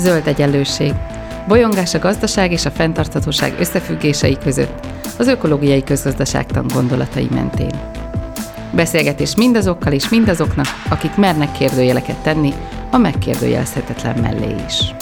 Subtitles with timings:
[0.00, 0.92] Zöld egyenlőség.
[1.48, 4.86] Bolyongás a gazdaság és a fenntarthatóság összefüggései között,
[5.18, 7.92] az ökológiai közgazdaságtan gondolatai mentén.
[8.74, 12.52] Beszélgetés mindazokkal és mindazoknak, akik mernek kérdőjeleket tenni
[12.90, 14.94] a megkérdőjelezhetetlen mellé is.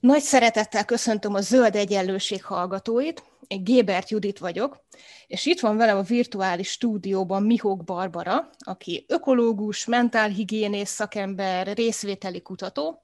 [0.00, 3.22] Nagy szeretettel köszöntöm a Zöld Egyenlőség hallgatóit.
[3.46, 4.84] Én Gébert Judit vagyok,
[5.32, 13.02] és itt van velem a virtuális stúdióban Mihók Barbara, aki ökológus, mentálhigiénész szakember, részvételi kutató,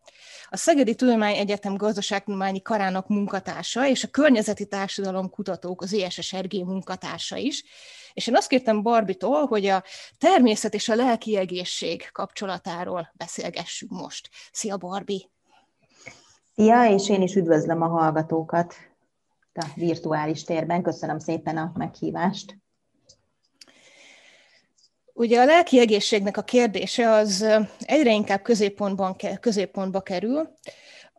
[0.49, 7.37] a Szegedi Tudomány Egyetem gazdaságtudományi karának munkatársa, és a Környezeti Társadalom Kutatók, az ESSRG munkatársa
[7.37, 7.65] is.
[8.13, 9.83] És én azt kértem Barbitól, hogy a
[10.19, 14.29] természet és a lelki egészség kapcsolatáról beszélgessünk most.
[14.53, 15.29] Szia, Barbi!
[16.55, 18.75] Szia, és én is üdvözlöm a hallgatókat
[19.59, 20.83] a virtuális térben.
[20.83, 22.57] Köszönöm szépen a meghívást.
[25.13, 27.47] Ugye a lelki egészségnek a kérdése az
[27.81, 30.59] egyre inkább középpontban, középpontba kerül,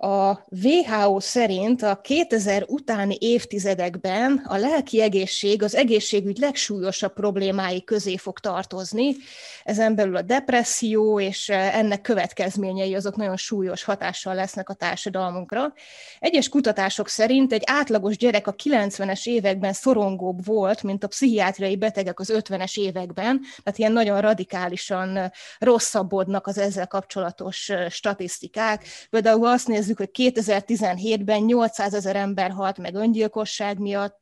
[0.01, 8.17] a WHO szerint a 2000 utáni évtizedekben a lelki egészség az egészségügy legsúlyosabb problémái közé
[8.17, 9.15] fog tartozni.
[9.63, 15.73] Ezen belül a depresszió és ennek következményei azok nagyon súlyos hatással lesznek a társadalmunkra.
[16.19, 22.19] Egyes kutatások szerint egy átlagos gyerek a 90-es években szorongóbb volt, mint a pszichiátriai betegek
[22.19, 28.85] az 50-es években, tehát ilyen nagyon radikálisan rosszabbodnak az ezzel kapcsolatos statisztikák.
[29.09, 34.19] Például azt nézzük, nézzük, hogy 2017-ben 800 ezer ember halt meg öngyilkosság miatt,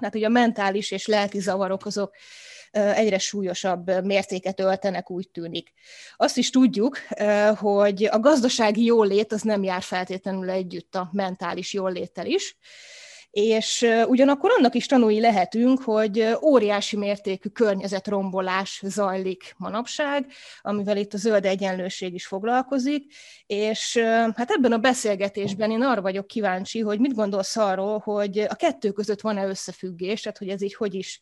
[0.00, 2.14] tehát ugye a mentális és lelki zavarok azok
[2.70, 5.72] egyre súlyosabb mértéket öltenek, úgy tűnik.
[6.16, 6.98] Azt is tudjuk,
[7.56, 12.56] hogy a gazdasági jólét az nem jár feltétlenül együtt a mentális jóléttel is,
[13.30, 20.26] és ugyanakkor annak is tanúi lehetünk, hogy óriási mértékű környezetrombolás zajlik manapság,
[20.62, 23.12] amivel itt a zöld egyenlőség is foglalkozik,
[23.46, 23.98] és
[24.34, 28.90] hát ebben a beszélgetésben én arra vagyok kíváncsi, hogy mit gondolsz arról, hogy a kettő
[28.90, 31.20] között van-e összefüggés, tehát hogy ez így hogy is,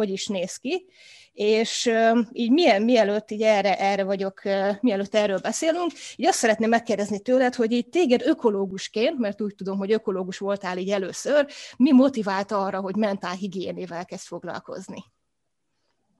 [0.00, 0.86] hogy is néz ki,
[1.32, 1.90] és
[2.32, 4.42] így milyen, mielőtt így erre, erre vagyok,
[4.80, 9.78] mielőtt erről beszélünk, így azt szeretném megkérdezni tőled, hogy így téged ökológusként, mert úgy tudom,
[9.78, 11.46] hogy ökológus voltál így először,
[11.76, 15.04] mi motiválta arra, hogy mentálhigiénével kezd foglalkozni?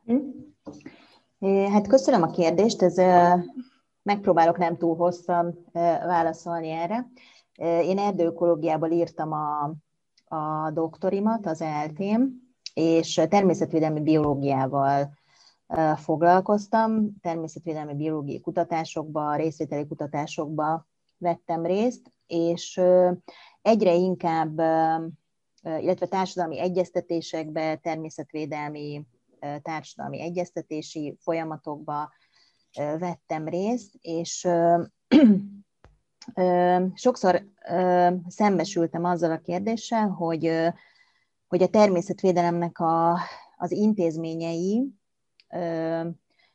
[0.04, 0.16] Hm.
[1.72, 2.94] Hát köszönöm a kérdést, ez
[4.02, 5.64] megpróbálok nem túl hosszan
[6.06, 7.10] válaszolni erre.
[7.62, 9.74] Én erdőökológiából írtam a,
[10.36, 12.49] a doktorimat, az eltém,
[12.80, 15.12] és természetvédelmi biológiával
[15.96, 20.86] foglalkoztam, természetvédelmi biológiai kutatásokba, részvételi kutatásokba
[21.18, 22.80] vettem részt, és
[23.62, 24.58] egyre inkább,
[25.62, 29.06] illetve társadalmi egyeztetésekbe, természetvédelmi
[29.62, 32.10] társadalmi egyeztetési folyamatokba
[32.98, 34.48] vettem részt, és
[36.94, 37.44] sokszor
[38.28, 40.52] szembesültem azzal a kérdéssel, hogy,
[41.50, 43.18] hogy a természetvédelemnek a,
[43.56, 44.94] az intézményei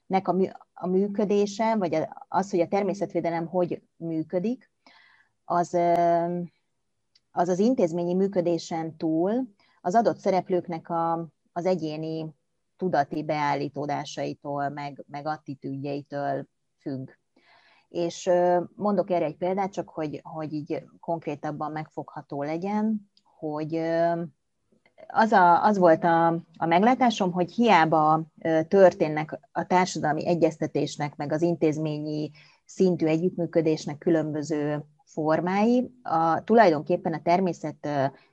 [0.06, 0.36] nek a,
[0.74, 4.72] a működése, vagy az, hogy a természetvédelem hogy működik,
[5.46, 5.74] az
[7.32, 9.48] az, az intézményi működésen túl
[9.82, 12.36] az adott szereplőknek a, az egyéni
[12.78, 16.48] tudati beállítódásaitól, meg, meg attitűdjeitől
[16.80, 17.10] függ.
[17.90, 18.30] És
[18.76, 23.82] mondok erre egy példát, csak hogy, hogy így konkrétabban megfogható legyen, hogy
[25.08, 26.28] az, a, az volt a,
[26.58, 28.24] a meglátásom, hogy hiába
[28.68, 32.32] történnek a társadalmi egyeztetésnek, meg az intézményi
[32.66, 37.88] szintű együttműködésnek különböző formái, a, tulajdonképpen a természet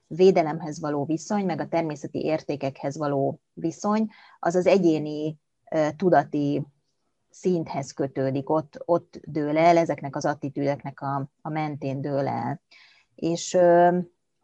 [0.06, 5.38] védelemhez való viszony, meg a természeti értékekhez való viszony, az az egyéni
[5.96, 6.66] tudati
[7.30, 12.60] szinthez kötődik, ott, ott dől el, ezeknek az attitűdeknek a, a mentén dől el.
[13.14, 13.58] És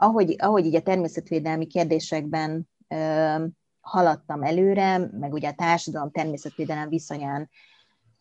[0.01, 3.45] ahogy, ahogy így a természetvédelmi kérdésekben ö,
[3.81, 7.51] haladtam előre, meg ugye a társadalom természetvédelem viszonyán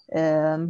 [0.08, 0.64] ö,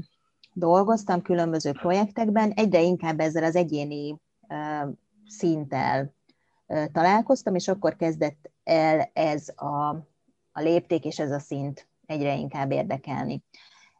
[0.53, 4.15] dolgoztam különböző projektekben, egyre inkább ezzel az egyéni
[4.47, 4.89] ö,
[5.27, 6.13] szinttel
[6.67, 9.87] ö, találkoztam, és akkor kezdett el ez a,
[10.51, 13.43] a lépték és ez a szint egyre inkább érdekelni.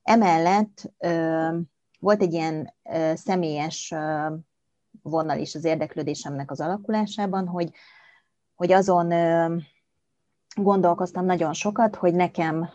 [0.04, 1.58] Emellett ö,
[2.00, 4.36] volt egy ilyen ö, személyes ö,
[5.10, 7.72] vonal is az érdeklődésemnek az alakulásában, hogy,
[8.56, 9.14] hogy azon
[10.56, 12.70] gondolkoztam nagyon sokat, hogy nekem,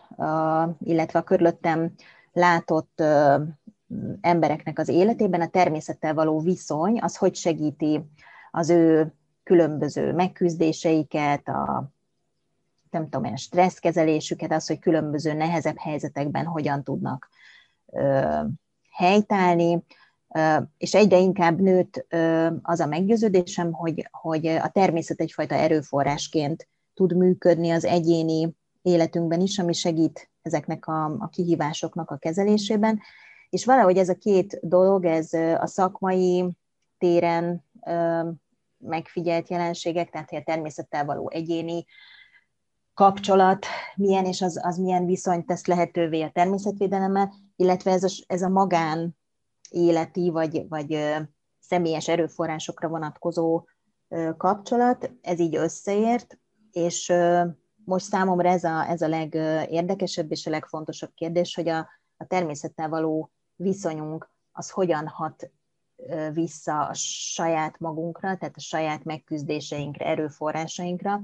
[0.79, 1.93] illetve a körülöttem
[2.31, 3.03] látott
[4.21, 8.09] embereknek az életében a természettel való viszony, az hogy segíti
[8.51, 9.13] az ő
[9.43, 11.91] különböző megküzdéseiket, a
[12.89, 17.29] nem tudom én, stresszkezelésüket, az, hogy különböző nehezebb helyzetekben hogyan tudnak
[18.91, 19.83] helytállni,
[20.77, 22.05] és egyre inkább nőtt
[22.61, 29.59] az a meggyőződésem, hogy, hogy a természet egyfajta erőforrásként tud működni az egyéni életünkben is,
[29.59, 33.01] ami segít ezeknek a, a kihívásoknak a kezelésében.
[33.49, 36.49] És valahogy ez a két dolog, ez a szakmai
[36.97, 37.63] téren
[38.77, 41.85] megfigyelt jelenségek, tehát a természettel való egyéni
[42.93, 43.65] kapcsolat
[43.95, 48.49] milyen, és az, az milyen viszonyt tesz lehetővé a természetvédelemmel, illetve ez a, ez a
[48.49, 49.17] magán
[49.73, 51.17] életi vagy, vagy
[51.59, 53.65] személyes erőforrásokra vonatkozó
[54.37, 56.37] kapcsolat, ez így összeért,
[56.71, 57.13] és
[57.85, 62.89] most számomra ez a, ez a legérdekesebb és a legfontosabb kérdés, hogy a, a természettel
[62.89, 65.51] való viszonyunk az hogyan hat
[66.33, 71.21] vissza a saját magunkra, tehát a saját megküzdéseinkre, erőforrásainkra,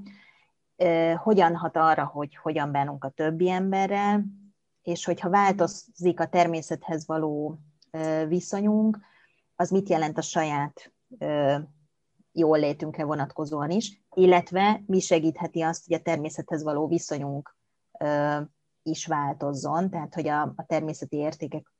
[1.17, 4.25] hogyan hat arra, hogy hogyan bánunk a többi emberrel,
[4.81, 7.59] és hogyha változik a természethez való
[8.27, 8.99] viszonyunk,
[9.55, 10.93] az mit jelent a saját
[12.31, 17.55] jól létünkre vonatkozóan is, illetve mi segítheti azt, hogy a természethez való viszonyunk
[18.83, 21.71] is változzon, tehát hogy a, a természeti értékek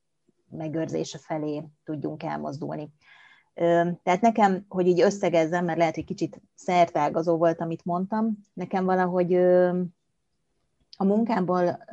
[0.49, 2.93] megőrzése felé tudjunk elmozdulni.
[4.03, 9.35] Tehát nekem, hogy így összegezzem, mert lehet, hogy kicsit szertágazó volt, amit mondtam, nekem valahogy
[10.97, 11.83] a munkámból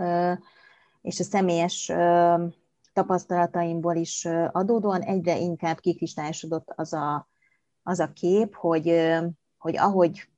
[1.02, 1.92] és a személyes
[2.96, 7.28] tapasztalataimból is adódóan egyre inkább kikristályosodott az a,
[7.82, 9.14] az a kép, hogy,
[9.58, 10.28] hogy ahogy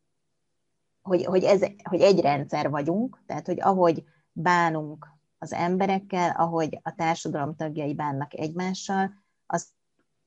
[1.03, 5.07] hogy, hogy, ez, hogy egy rendszer vagyunk, tehát hogy ahogy bánunk
[5.39, 9.13] az emberekkel, ahogy a társadalom tagjai bánnak egymással,
[9.47, 9.67] az,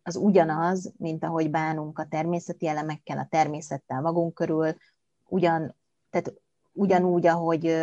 [0.03, 4.75] az ugyanaz, mint ahogy bánunk a természeti elemekkel, a természettel magunk körül,
[5.27, 5.75] ugyan,
[6.09, 6.33] tehát
[6.71, 7.75] ugyanúgy, ahogy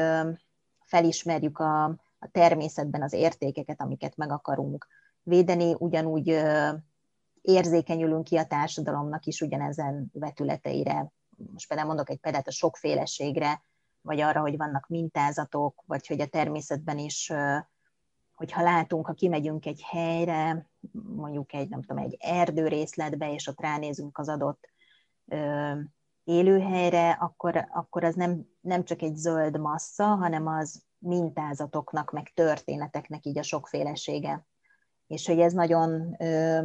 [0.85, 4.87] felismerjük a, a természetben az értékeket, amiket meg akarunk
[5.23, 6.43] védeni, ugyanúgy
[7.43, 11.13] érzékenyülünk ki a társadalomnak is ugyanezen vetületeire.
[11.53, 13.63] Most például mondok egy példát a sokféleségre,
[14.01, 17.33] vagy arra, hogy vannak mintázatok, vagy hogy a természetben is,
[18.35, 20.71] hogyha látunk, ha kimegyünk egy helyre,
[21.17, 24.69] mondjuk egy, nem tudom, egy erdőrészletbe, és ott ránézünk az adott
[26.25, 33.25] élőhelyre, akkor, akkor az nem, nem csak egy zöld massza, hanem az mintázatoknak, meg történeteknek
[33.25, 34.47] így a sokfélesége.
[35.07, 36.65] És hogy ez nagyon ö,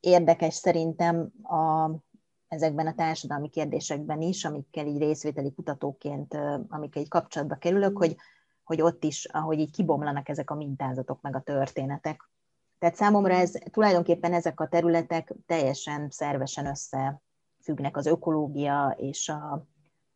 [0.00, 1.90] érdekes szerintem a,
[2.48, 6.38] ezekben a társadalmi kérdésekben is, amikkel így részvételi kutatóként,
[6.68, 8.16] amikkel így kapcsolatba kerülök, hogy,
[8.64, 12.30] hogy ott is, ahogy így kibomlanak ezek a mintázatok, meg a történetek.
[12.78, 19.66] Tehát számomra ez, tulajdonképpen ezek a területek teljesen szervesen összefüggnek az ökológia és a,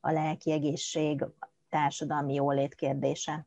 [0.00, 1.24] a lelki egészség,
[1.70, 3.46] társadalmi jólét kérdése.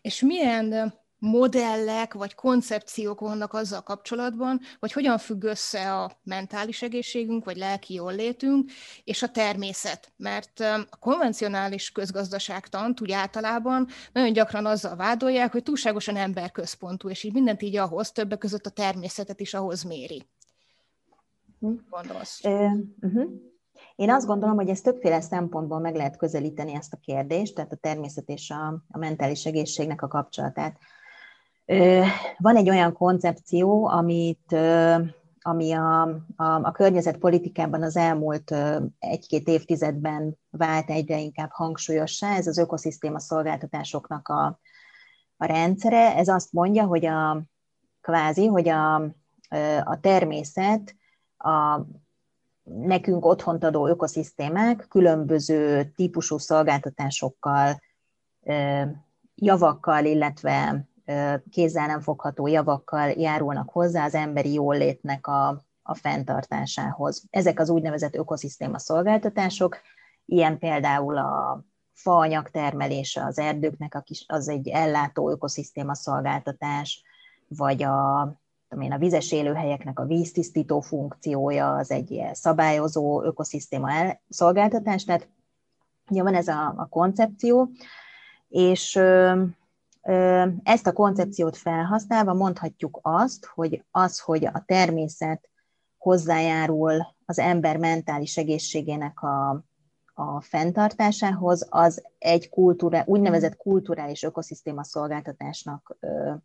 [0.00, 7.44] És milyen modellek vagy koncepciók vannak azzal kapcsolatban, hogy hogyan függ össze a mentális egészségünk,
[7.44, 8.70] vagy lelki jólétünk,
[9.04, 10.12] és a természet.
[10.16, 10.60] Mert
[10.90, 17.62] a konvencionális közgazdaságtant úgy általában nagyon gyakran azzal vádolják, hogy túlságosan emberközpontú, és így mindent
[17.62, 20.26] így ahhoz, többek között a természetet is ahhoz méri.
[21.60, 21.72] Hm.
[21.90, 22.44] Gondolsz?
[22.44, 23.30] uh-huh.
[23.98, 27.76] Én azt gondolom, hogy ezt többféle szempontból meg lehet közelíteni ezt a kérdést, tehát a
[27.76, 30.78] természet és a, a mentális egészségnek a kapcsolatát.
[32.36, 34.52] Van egy olyan koncepció, amit,
[35.40, 36.02] ami a,
[36.36, 38.54] a, a környezetpolitikában az elmúlt
[38.98, 44.60] egy-két évtizedben vált egyre inkább hangsúlyossá, ez az ökoszisztéma szolgáltatásoknak a,
[45.36, 46.16] a rendszere.
[46.16, 47.42] Ez azt mondja, hogy a
[48.00, 48.94] kvázi, hogy a,
[49.84, 50.94] a természet
[51.38, 51.80] a
[52.68, 57.80] nekünk otthont adó ökoszisztémák különböző típusú szolgáltatásokkal,
[59.34, 60.84] javakkal, illetve
[61.50, 67.24] kézzel nem fogható javakkal járulnak hozzá az emberi jólétnek a, a fenntartásához.
[67.30, 69.76] Ezek az úgynevezett ökoszisztéma szolgáltatások,
[70.24, 77.02] ilyen például a faanyag termelése az erdőknek, az egy ellátó ökoszisztéma szolgáltatás,
[77.48, 78.20] vagy a,
[78.80, 83.90] én, a vizes élőhelyeknek a víztisztító funkciója, az egy ilyen szabályozó ökoszisztéma
[84.28, 85.28] szolgáltatás, tehát
[86.10, 87.70] ugye van ez a, a koncepció,
[88.48, 88.96] és
[90.62, 95.48] ezt a koncepciót felhasználva mondhatjuk azt, hogy az, hogy a természet
[95.98, 99.64] hozzájárul az ember mentális egészségének a,
[100.14, 105.96] a fenntartásához, az egy kultúra, úgynevezett kulturális ökoszisztéma szolgáltatásnak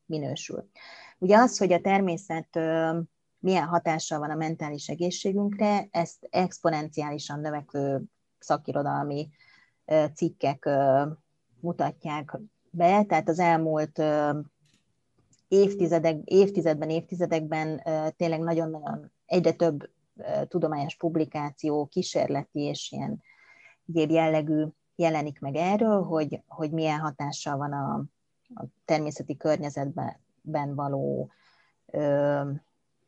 [0.05, 0.69] minősül.
[1.23, 2.55] Ugye az, hogy a természet
[3.39, 8.03] milyen hatással van a mentális egészségünkre, ezt exponenciálisan növekvő
[8.39, 9.29] szakirodalmi
[10.13, 10.69] cikkek
[11.59, 12.39] mutatják
[12.69, 14.03] be, tehát az elmúlt
[15.47, 17.81] évtizedek, évtizedben, évtizedekben
[18.15, 19.89] tényleg nagyon-nagyon egyre több
[20.47, 23.21] tudományos publikáció, kísérleti és ilyen
[23.87, 24.65] egyéb jellegű
[24.95, 27.93] jelenik meg erről, hogy, hogy milyen hatással van a,
[28.61, 30.22] a természeti környezetben
[30.75, 31.31] való
[31.85, 32.41] ö,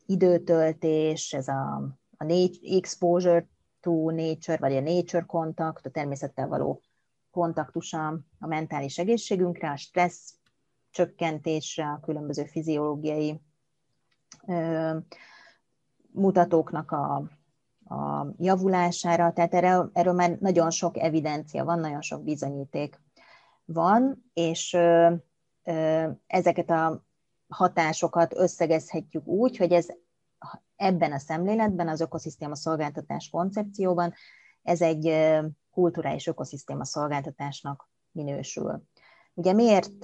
[0.06, 1.76] időtöltés, ez a,
[2.18, 3.48] a nature, exposure
[3.80, 6.82] to nature, vagy a nature contact, a természettel való
[7.32, 8.08] kontaktusa
[8.40, 10.34] a mentális egészségünkre, a stressz
[10.90, 13.42] csökkentésre, a különböző fiziológiai
[14.48, 14.98] ö,
[16.12, 17.16] mutatóknak a,
[17.96, 23.00] a javulására, tehát erről, erről már nagyon sok evidencia van, nagyon sok bizonyíték
[23.66, 25.14] van, és ö,
[25.64, 27.05] ö, ezeket a
[27.56, 29.88] hatásokat összegezhetjük úgy, hogy ez
[30.76, 34.14] ebben a szemléletben, az ökoszisztéma szolgáltatás koncepcióban
[34.64, 35.34] ez egy
[35.72, 38.84] kulturális ökoszisztéma szolgáltatásnak minősül.
[39.34, 40.04] Ugye miért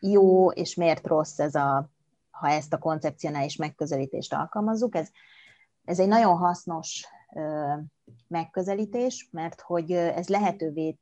[0.00, 1.90] jó és miért rossz ez a,
[2.30, 4.94] ha ezt a koncepcionális megközelítést alkalmazzuk?
[4.94, 5.08] Ez,
[5.84, 7.06] ez egy nagyon hasznos
[8.28, 10.98] megközelítés, mert hogy ez lehetővé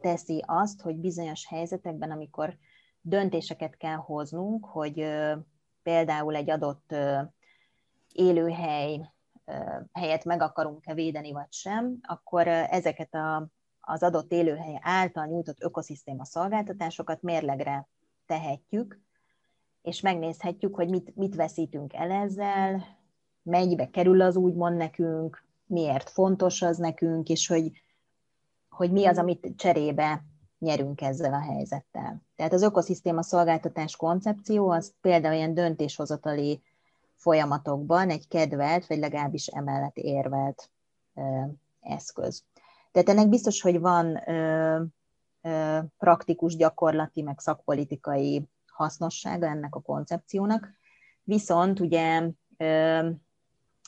[0.00, 2.58] teszi azt, hogy bizonyos helyzetekben, amikor
[3.06, 5.06] döntéseket kell hoznunk, hogy
[5.82, 6.94] például egy adott
[8.12, 9.12] élőhely
[9.92, 13.48] helyet meg akarunk-e védeni, vagy sem, akkor ezeket a,
[13.80, 17.88] az adott élőhely által nyújtott ökoszisztéma szolgáltatásokat mérlegre
[18.26, 19.00] tehetjük,
[19.82, 22.84] és megnézhetjük, hogy mit, mit veszítünk el ezzel,
[23.42, 27.70] mennyibe kerül az úgymond nekünk, miért fontos az nekünk, és hogy,
[28.68, 30.24] hogy mi az, amit cserébe
[30.64, 32.22] nyerünk ezzel a helyzettel.
[32.36, 36.62] Tehát az ökoszisztéma szolgáltatás koncepció az például ilyen döntéshozatali
[37.14, 40.70] folyamatokban egy kedvelt, vagy legalábbis emellett érvelt
[41.80, 42.44] eszköz.
[42.92, 44.82] Tehát ennek biztos, hogy van ö,
[45.42, 50.68] ö, praktikus, gyakorlati, meg szakpolitikai hasznossága ennek a koncepciónak.
[51.22, 53.08] Viszont ugye ö,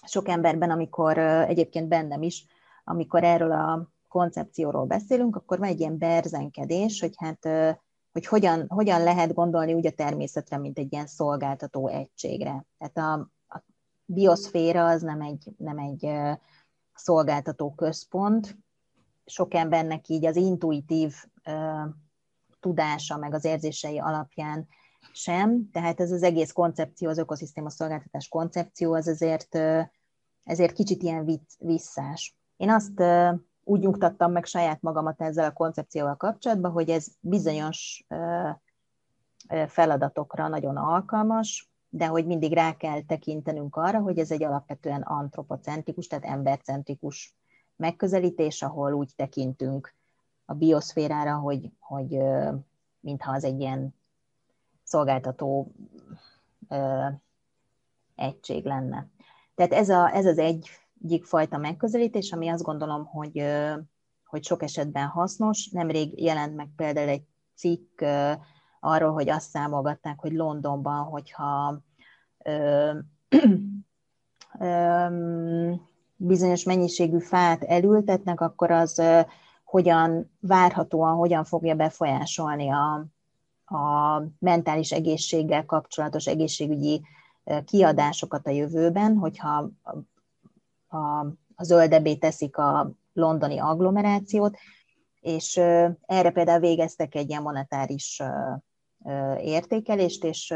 [0.06, 2.47] sok emberben, amikor ö, egyébként bennem is,
[2.85, 7.70] amikor erről a koncepcióról beszélünk, akkor van egy ilyen berzenkedés, hogy hát ö,
[8.12, 12.66] hogy hogyan, hogyan lehet gondolni úgy a természetre, mint egy ilyen szolgáltató egységre.
[12.78, 13.64] Tehát a, a
[14.04, 16.10] bioszféra az nem egy, nem egy
[16.94, 18.56] szolgáltató központ,
[19.26, 21.14] sok embernek így az intuitív
[22.60, 24.66] tudása, meg az érzései alapján
[25.12, 29.58] sem, tehát ez az egész koncepció, az ökoszisztéma szolgáltatás koncepció, az ezért,
[30.44, 32.36] ezért kicsit ilyen visszás.
[32.56, 33.02] Én azt
[33.68, 38.06] úgy nyugtattam meg saját magamat ezzel a koncepcióval kapcsolatban, hogy ez bizonyos
[39.66, 46.06] feladatokra nagyon alkalmas, de hogy mindig rá kell tekintenünk arra, hogy ez egy alapvetően antropocentrikus,
[46.06, 47.35] tehát embercentrikus
[47.76, 49.94] megközelítés, ahol úgy tekintünk
[50.44, 52.18] a bioszférára, hogy, hogy
[53.00, 53.94] mintha az egy ilyen
[54.82, 55.73] szolgáltató
[58.14, 59.06] egység lenne.
[59.54, 60.68] Tehát ez, a, ez az egy
[61.03, 63.43] egyik fajta megközelítés, ami azt gondolom, hogy,
[64.25, 65.69] hogy sok esetben hasznos.
[65.71, 67.25] Nemrég jelent meg például egy
[67.55, 68.03] cikk
[68.81, 71.81] arról, hogy azt számolgatták, hogy Londonban, hogyha
[76.17, 79.03] bizonyos mennyiségű fát elültetnek, akkor az
[79.65, 83.07] hogyan várhatóan, hogyan fogja befolyásolni a,
[83.76, 87.03] a mentális egészséggel kapcsolatos egészségügyi
[87.65, 89.69] kiadásokat a jövőben, hogyha
[90.97, 91.21] a,
[91.55, 94.57] a zöldebbé teszik a londoni agglomerációt,
[95.21, 95.57] és
[96.07, 98.23] erre például végeztek egy ilyen monetáris
[99.41, 100.47] értékelést, és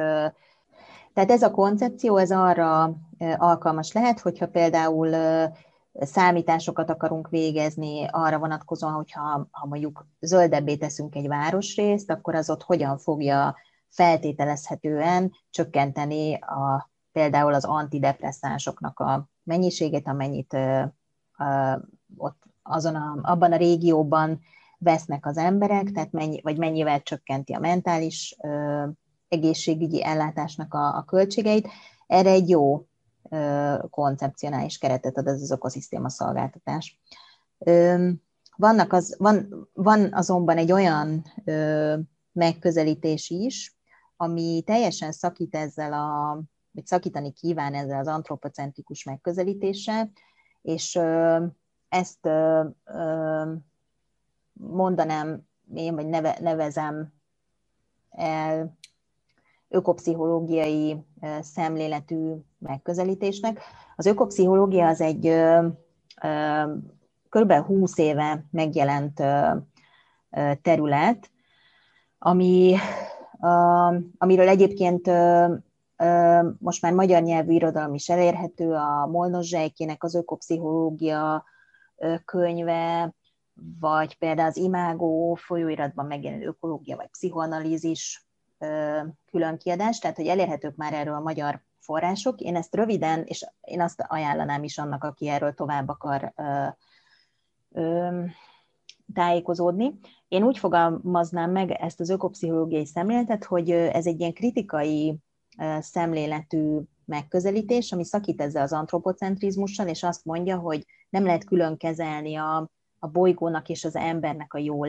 [1.12, 2.96] tehát ez a koncepció, ez arra
[3.36, 5.14] alkalmas lehet, hogyha például
[5.92, 12.62] számításokat akarunk végezni arra vonatkozóan, hogyha ha mondjuk zöldebbé teszünk egy városrészt, akkor az ott
[12.62, 13.56] hogyan fogja
[13.88, 20.56] feltételezhetően csökkenteni a, például az antidepresszánsoknak a mennyiséget, amennyit
[22.16, 24.40] ott azon a, abban a régióban
[24.78, 28.86] vesznek az emberek, tehát mennyi, vagy mennyivel csökkenti a mentális ö,
[29.28, 31.68] egészségügyi ellátásnak a, a költségeit.
[32.06, 32.86] Erre egy jó
[33.30, 37.00] ö, koncepcionális keretet ad ez az ökoszisztéma szolgáltatás.
[37.58, 38.08] Ö,
[38.56, 41.96] vannak az, van, van azonban egy olyan ö,
[42.32, 43.78] megközelítés is,
[44.16, 46.40] ami teljesen szakít ezzel a
[46.72, 50.10] vagy szakítani kíván ezzel az antropocentrikus megközelítéssel,
[50.62, 51.00] és
[51.88, 52.28] ezt
[54.52, 57.12] mondanám én, vagy neve, nevezem
[58.10, 58.78] el
[59.68, 61.04] ökopszichológiai
[61.40, 63.60] szemléletű megközelítésnek.
[63.96, 65.34] Az ökopszichológia az egy
[67.28, 67.52] kb.
[67.52, 69.22] 20 éve megjelent
[70.62, 71.30] terület,
[72.18, 72.76] ami
[74.18, 75.10] amiről egyébként
[76.58, 81.44] most már magyar nyelvű irodalom is elérhető, a Molnos Zsejkének az ökopszichológia
[82.24, 83.14] könyve,
[83.80, 88.26] vagy például az Imágó folyóiratban megjelenő ökológia vagy pszichoanalízis
[89.30, 92.40] külön kiadás, tehát hogy elérhetők már erről a magyar források.
[92.40, 96.66] Én ezt röviden, és én azt ajánlanám is annak, aki erről tovább akar ö,
[97.72, 98.22] ö,
[99.14, 99.98] tájékozódni.
[100.28, 105.18] Én úgy fogalmaznám meg ezt az ökopszichológiai szemléletet, hogy ez egy ilyen kritikai
[105.80, 112.36] szemléletű megközelítés, ami szakít ezzel az antropocentrizmussal, és azt mondja, hogy nem lehet külön kezelni
[112.36, 114.88] a, a bolygónak és az embernek a jól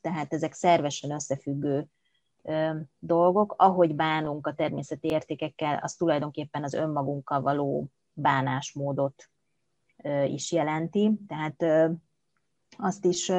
[0.00, 1.86] tehát ezek szervesen összefüggő
[2.98, 3.54] dolgok.
[3.56, 9.30] Ahogy bánunk a természeti értékekkel, az tulajdonképpen az önmagunkkal való bánásmódot
[10.26, 11.20] is jelenti.
[11.28, 11.90] Tehát
[12.78, 13.32] azt is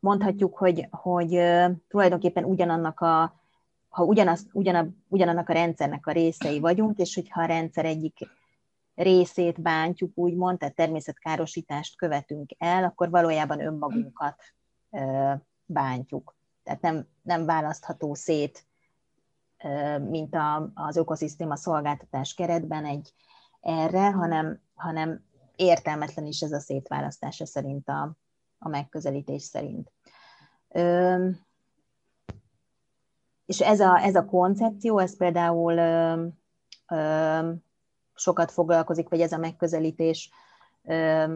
[0.00, 1.40] mondhatjuk, hogy, hogy
[1.88, 3.40] tulajdonképpen ugyanannak a
[3.88, 8.18] ha ugyanaz, ugyanab, ugyanannak a rendszernek a részei vagyunk, és hogyha a rendszer egyik
[8.94, 14.42] részét bántjuk, úgymond, tehát természetkárosítást követünk el, akkor valójában önmagunkat
[15.64, 16.36] bántjuk.
[16.62, 18.66] Tehát nem, nem választható szét,
[20.08, 23.14] mint a, az ökoszisztéma szolgáltatás keretben egy
[23.60, 25.24] erre, hanem, hanem
[25.56, 28.16] értelmetlen is ez a szétválasztása szerint a,
[28.58, 29.92] a megközelítés szerint.
[33.48, 36.26] És ez a, ez a koncepció, ez például ö,
[36.88, 37.50] ö,
[38.14, 40.30] sokat foglalkozik, vagy ez a megközelítés
[40.84, 41.34] ö,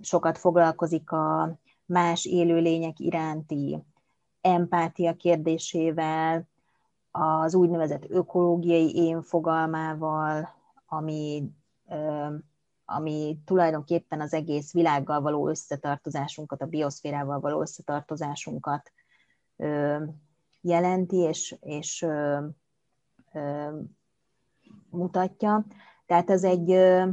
[0.00, 3.82] sokat foglalkozik a más élőlények iránti
[4.40, 6.48] empátia kérdésével,
[7.10, 10.48] az úgynevezett ökológiai én fogalmával,
[10.86, 11.44] ami,
[12.84, 18.92] ami tulajdonképpen az egész világgal való összetartozásunkat, a bioszférával való összetartozásunkat
[20.60, 22.46] jelenti és, és ö,
[23.32, 23.78] ö,
[24.90, 25.66] mutatja.
[26.06, 27.08] Tehát ez egy, ö,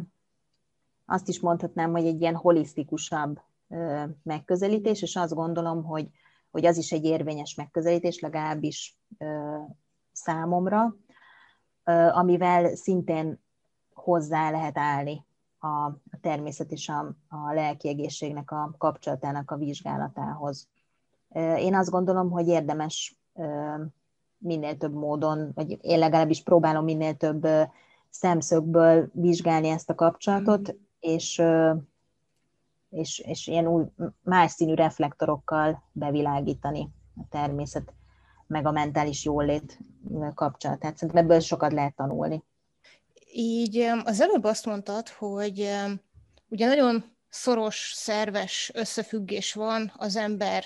[1.05, 6.09] azt is mondhatnám, hogy egy ilyen holisztikusabb ö, megközelítés, és azt gondolom, hogy,
[6.51, 9.57] hogy az is egy érvényes megközelítés, legalábbis ö,
[10.11, 10.95] számomra,
[11.83, 13.45] ö, amivel szintén
[13.93, 15.25] hozzá lehet állni
[15.59, 20.67] a, a természet és a, a lelki egészségnek a kapcsolatának a vizsgálatához.
[21.57, 23.16] Én azt gondolom, hogy érdemes
[24.37, 27.47] minél több módon, vagy én legalábbis próbálom minél több
[28.09, 31.41] szemszögből vizsgálni ezt a kapcsolatot, és,
[32.89, 33.83] és, és ilyen új,
[34.23, 37.93] más színű reflektorokkal bevilágítani a természet
[38.47, 39.79] meg a mentális jólét
[40.33, 40.97] kapcsolatát.
[40.97, 42.43] Szerintem ebből sokat lehet tanulni.
[43.33, 45.69] Így az előbb azt mondtad, hogy
[46.49, 50.63] ugye nagyon szoros, szerves összefüggés van az ember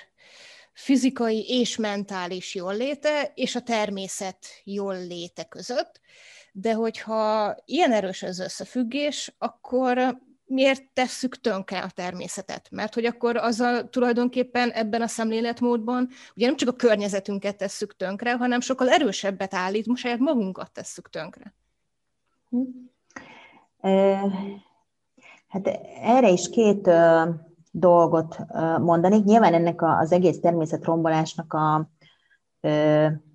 [0.74, 6.00] fizikai és mentális jólléte és a természet jólléte között.
[6.52, 12.68] De hogyha ilyen erős az összefüggés, akkor miért tesszük tönkre a természetet?
[12.72, 17.96] Mert hogy akkor az a, tulajdonképpen ebben a szemléletmódban ugye nem csak a környezetünket tesszük
[17.96, 21.54] tönkre, hanem sokkal erősebbet állít, most saját magunkat tesszük tönkre.
[25.48, 25.68] Hát
[26.02, 26.90] erre is két
[27.72, 28.38] dolgot
[28.80, 29.24] mondanék.
[29.24, 31.90] Nyilván ennek az egész természetrombolásnak a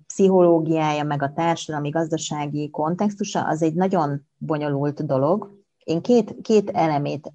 [0.07, 5.51] pszichológiája, meg a társadalmi, gazdasági kontextusa, az egy nagyon bonyolult dolog.
[5.83, 7.31] Én két, két elemét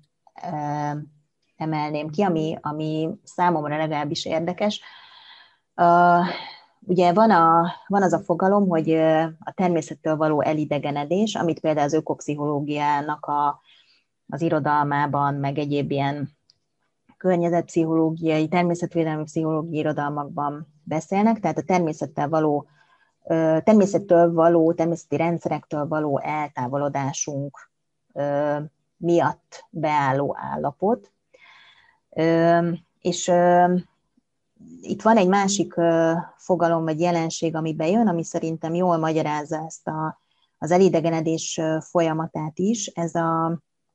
[1.57, 4.81] emelném ki, ami, ami számomra legalábbis érdekes.
[6.81, 8.91] Ugye van, a, van az a fogalom, hogy
[9.39, 13.61] a természettől való elidegenedés, amit például az ökopszichológiának a,
[14.27, 16.31] az irodalmában, meg egyéb ilyen
[17.23, 22.67] környezetpszichológiai, természetvédelmi pszichológiai irodalmakban beszélnek, tehát a természettel való,
[23.65, 27.71] természettől való, természeti rendszerektől való eltávolodásunk
[28.97, 31.13] miatt beálló állapot.
[33.01, 33.33] És
[34.81, 35.75] itt van egy másik
[36.37, 40.21] fogalom vagy jelenség, ami bejön, ami szerintem jól magyarázza ezt a,
[40.59, 42.87] az elidegenedés folyamatát is.
[42.87, 43.45] Ez a,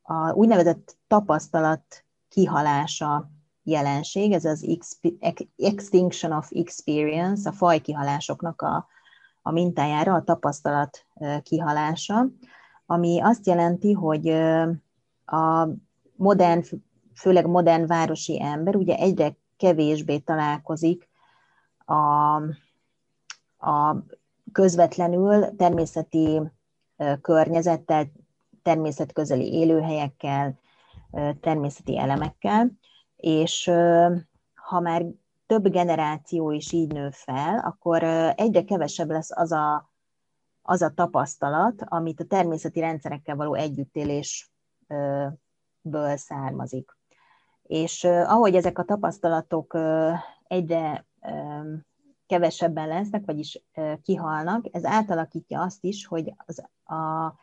[0.01, 2.05] a úgynevezett tapasztalat
[2.37, 3.29] kihalása
[3.63, 4.79] jelenség, ez az
[5.57, 8.87] extinction of experience, a fajkihalásoknak a,
[9.41, 11.05] a mintájára a tapasztalat
[11.43, 12.27] kihalása,
[12.85, 14.27] ami azt jelenti, hogy
[15.25, 15.67] a
[16.15, 16.63] modern,
[17.15, 21.09] főleg modern városi ember ugye egyre kevésbé találkozik
[21.85, 22.35] a,
[23.69, 24.03] a
[24.51, 26.41] közvetlenül természeti
[27.21, 28.11] környezettel,
[28.61, 30.59] természetközeli élőhelyekkel,
[31.39, 32.71] természeti elemekkel,
[33.15, 33.71] és
[34.53, 35.05] ha már
[35.45, 38.03] több generáció is így nő fel, akkor
[38.35, 39.89] egyre kevesebb lesz az a,
[40.61, 45.37] az a tapasztalat, amit a természeti rendszerekkel való együttélésből
[46.15, 46.97] származik.
[47.63, 49.77] És ahogy ezek a tapasztalatok
[50.47, 51.05] egyre
[52.25, 53.63] kevesebben lesznek, vagyis
[54.03, 57.33] kihalnak, ez átalakítja azt is, hogy az, a,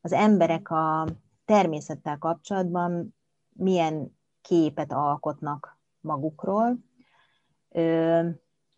[0.00, 1.06] az emberek a
[1.46, 3.14] természettel kapcsolatban
[3.52, 6.78] milyen képet alkotnak magukról,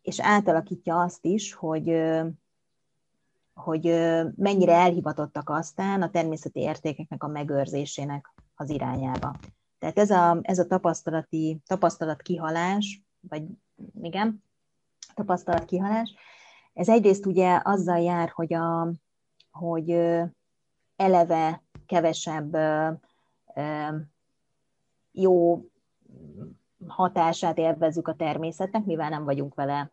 [0.02, 2.02] és átalakítja azt is, hogy,
[3.54, 3.82] hogy
[4.36, 9.34] mennyire elhivatottak aztán a természeti értékeknek a megőrzésének az irányába.
[9.78, 13.42] Tehát ez a, ez a tapasztalati, tapasztalat kihalás, vagy
[14.02, 14.42] igen,
[15.14, 16.14] tapasztalat kihalás,
[16.72, 18.92] ez egyrészt ugye azzal jár, hogy, a,
[19.50, 19.90] hogy
[20.96, 22.56] eleve kevesebb
[25.12, 25.64] jó
[26.86, 29.90] hatását élvezzük a természetnek, mivel nem vagyunk vele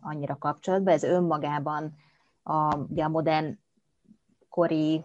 [0.00, 0.94] annyira kapcsolatban.
[0.94, 1.94] Ez önmagában
[2.42, 3.58] a, ugye a modern
[4.48, 5.04] kori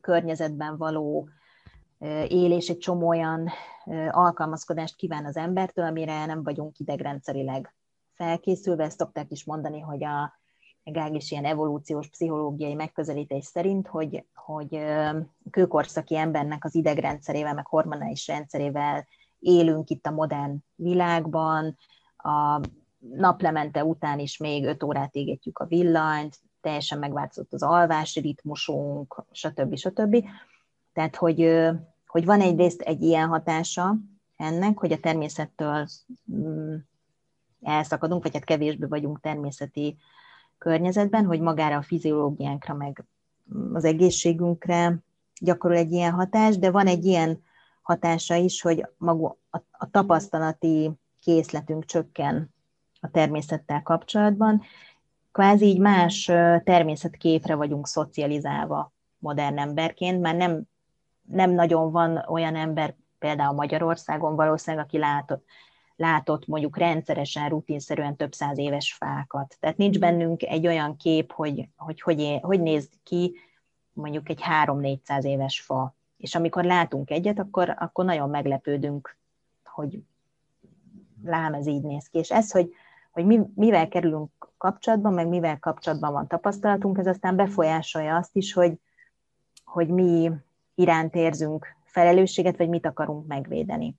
[0.00, 1.28] környezetben való
[2.28, 3.48] élés egy csomó olyan
[4.10, 7.74] alkalmazkodást kíván az embertől, amire nem vagyunk idegrendszerileg
[8.12, 8.84] felkészülve.
[8.84, 10.32] Ezt szokták is mondani, hogy a
[10.84, 14.78] Gág is ilyen evolúciós pszichológiai megközelítés szerint, hogy, hogy
[15.50, 19.06] kőkorszaki embernek az idegrendszerével, meg hormonális rendszerével
[19.38, 21.76] élünk itt a modern világban,
[22.16, 22.60] a
[22.98, 29.76] naplemente után is még 5 órát égetjük a villanyt, teljesen megváltozott az alvási ritmusunk, stb.
[29.76, 30.24] stb.
[30.92, 31.70] Tehát, hogy,
[32.06, 33.96] hogy van egyrészt egy ilyen hatása
[34.36, 35.86] ennek, hogy a természettől
[36.32, 36.74] mm,
[37.62, 39.96] elszakadunk, vagy hát kevésbé vagyunk természeti
[40.64, 43.04] környezetben, hogy magára a fiziológiánkra, meg
[43.72, 44.98] az egészségünkre
[45.40, 47.42] gyakorol egy ilyen hatás, de van egy ilyen
[47.82, 52.54] hatása is, hogy maga a, a tapasztalati készletünk csökken
[53.00, 54.62] a természettel kapcsolatban.
[55.32, 56.24] Kvázi így más
[56.64, 60.62] természetképre vagyunk szocializálva modern emberként, már nem,
[61.22, 65.44] nem nagyon van olyan ember, például Magyarországon valószínűleg, aki látott,
[65.96, 69.56] látott mondjuk rendszeresen, rutinszerűen több száz éves fákat.
[69.60, 73.34] Tehát nincs bennünk egy olyan kép, hogy hogy, hogy, hogy néz ki
[73.92, 75.94] mondjuk egy 3-400 éves fa.
[76.16, 79.16] És amikor látunk egyet, akkor, akkor nagyon meglepődünk,
[79.64, 80.02] hogy
[81.24, 82.18] lám, ez így néz ki.
[82.18, 82.74] És ez, hogy,
[83.10, 88.52] hogy mi, mivel kerülünk kapcsolatban, meg mivel kapcsolatban van tapasztalatunk, ez aztán befolyásolja azt is,
[88.52, 88.78] hogy,
[89.64, 90.30] hogy mi
[90.74, 93.94] iránt érzünk felelősséget, vagy mit akarunk megvédeni.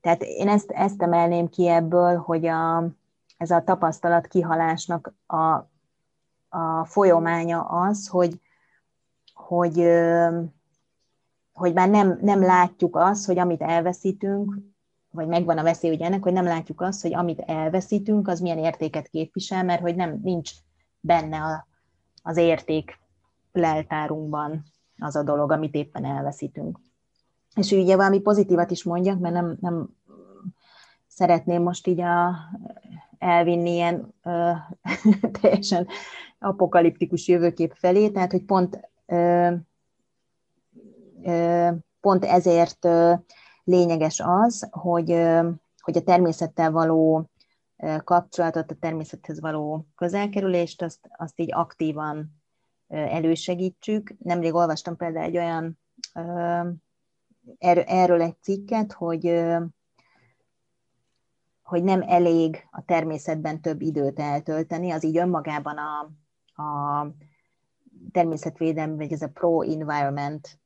[0.00, 2.88] Tehát én ezt, ezt emelném ki ebből, hogy a,
[3.36, 5.70] ez a tapasztalat kihalásnak a,
[6.48, 8.40] a folyamánya az, hogy,
[9.34, 9.88] hogy,
[11.52, 14.56] hogy már nem, nem látjuk azt, hogy amit elveszítünk,
[15.10, 18.58] vagy megvan a veszély ugye ennek, hogy nem látjuk azt, hogy amit elveszítünk, az milyen
[18.58, 20.50] értéket képvisel, mert hogy nem nincs
[21.00, 21.66] benne a,
[22.22, 22.98] az érték
[23.52, 24.62] leltárunkban
[24.98, 26.78] az a dolog, amit éppen elveszítünk.
[27.56, 29.88] És ugye valami pozitívat is mondjak, mert nem, nem
[31.06, 32.34] szeretném most így a,
[33.18, 34.50] elvinni ilyen ö,
[35.40, 35.86] teljesen
[36.38, 39.52] apokaliptikus jövőkép felé, tehát hogy pont, ö,
[41.22, 43.12] ö, pont ezért ö,
[43.64, 45.48] lényeges az, hogy, ö,
[45.80, 47.30] hogy a természettel való
[48.04, 52.42] kapcsolatot, a természethez való közelkerülést, azt, azt így aktívan
[52.88, 54.14] elősegítsük.
[54.18, 55.78] Nemrég olvastam például egy olyan
[57.86, 59.44] erről egy cikket, hogy
[61.62, 66.00] hogy nem elég a természetben több időt eltölteni, az így önmagában a,
[66.62, 67.06] a
[68.12, 70.58] természetvédelem, vagy ez a pro-environment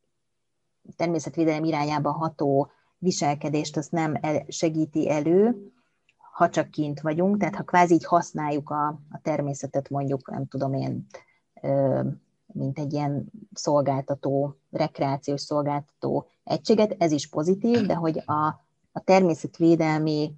[0.96, 5.72] természetvédelem irányába ható viselkedést azt nem segíti elő,
[6.32, 10.74] ha csak kint vagyunk, tehát ha kvázi így használjuk a, a természetet mondjuk, nem tudom
[10.74, 11.06] én,
[12.46, 18.46] mint egy ilyen szolgáltató, rekreációs szolgáltató egységet, ez is pozitív, de hogy a,
[18.92, 20.34] a természetvédelmi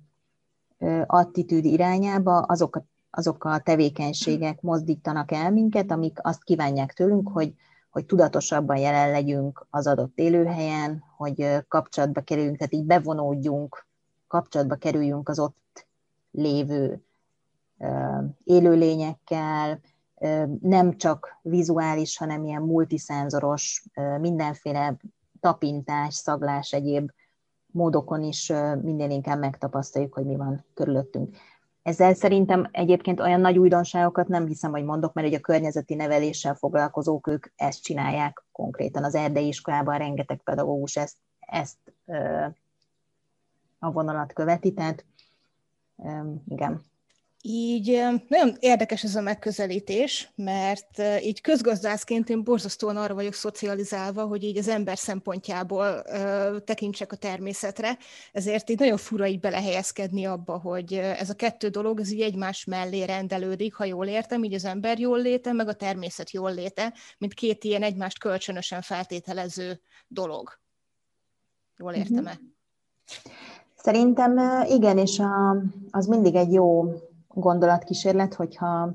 [1.06, 2.82] attitűd irányába azok
[3.14, 7.54] azok a tevékenységek mozdítanak el minket, amik azt kívánják tőlünk, hogy,
[7.90, 13.86] hogy tudatosabban jelen legyünk az adott élőhelyen, hogy kapcsolatba kerüljünk, tehát így bevonódjunk,
[14.28, 15.86] kapcsolatba kerüljünk az ott
[16.30, 17.04] lévő
[18.44, 19.80] élőlényekkel,
[20.60, 23.84] nem csak vizuális, hanem ilyen multiszenzoros,
[24.20, 24.96] mindenféle
[25.40, 27.10] tapintás, szaglás, egyéb
[27.66, 31.36] módokon is minden inkább megtapasztaljuk, hogy mi van körülöttünk.
[31.82, 36.54] Ezzel szerintem egyébként olyan nagy újdonságokat nem hiszem, hogy mondok, mert ugye a környezeti neveléssel
[36.54, 39.04] foglalkozók, ők ezt csinálják konkrétan.
[39.04, 42.46] Az erdei iskolában rengeteg pedagógus ezt, ezt ö,
[43.78, 45.04] a vonalat követi, tehát
[46.48, 46.82] Igen.
[47.44, 54.42] Így nagyon érdekes ez a megközelítés, mert így közgazdászként én borzasztóan arra vagyok szocializálva, hogy
[54.42, 56.02] így az ember szempontjából
[56.64, 57.98] tekintsek a természetre,
[58.32, 62.64] ezért így nagyon fura így belehelyezkedni abba, hogy ez a kettő dolog, ez így egymás
[62.64, 66.94] mellé rendelődik, ha jól értem, így az ember jól léte, meg a természet jól léte,
[67.18, 70.58] mint két ilyen egymást kölcsönösen feltételező dolog.
[71.76, 72.32] Jól értem-e?
[72.32, 72.50] Mhm.
[73.74, 75.56] Szerintem igen, és a,
[75.90, 76.94] az mindig egy jó
[77.34, 78.94] gondolatkísérlet, hogyha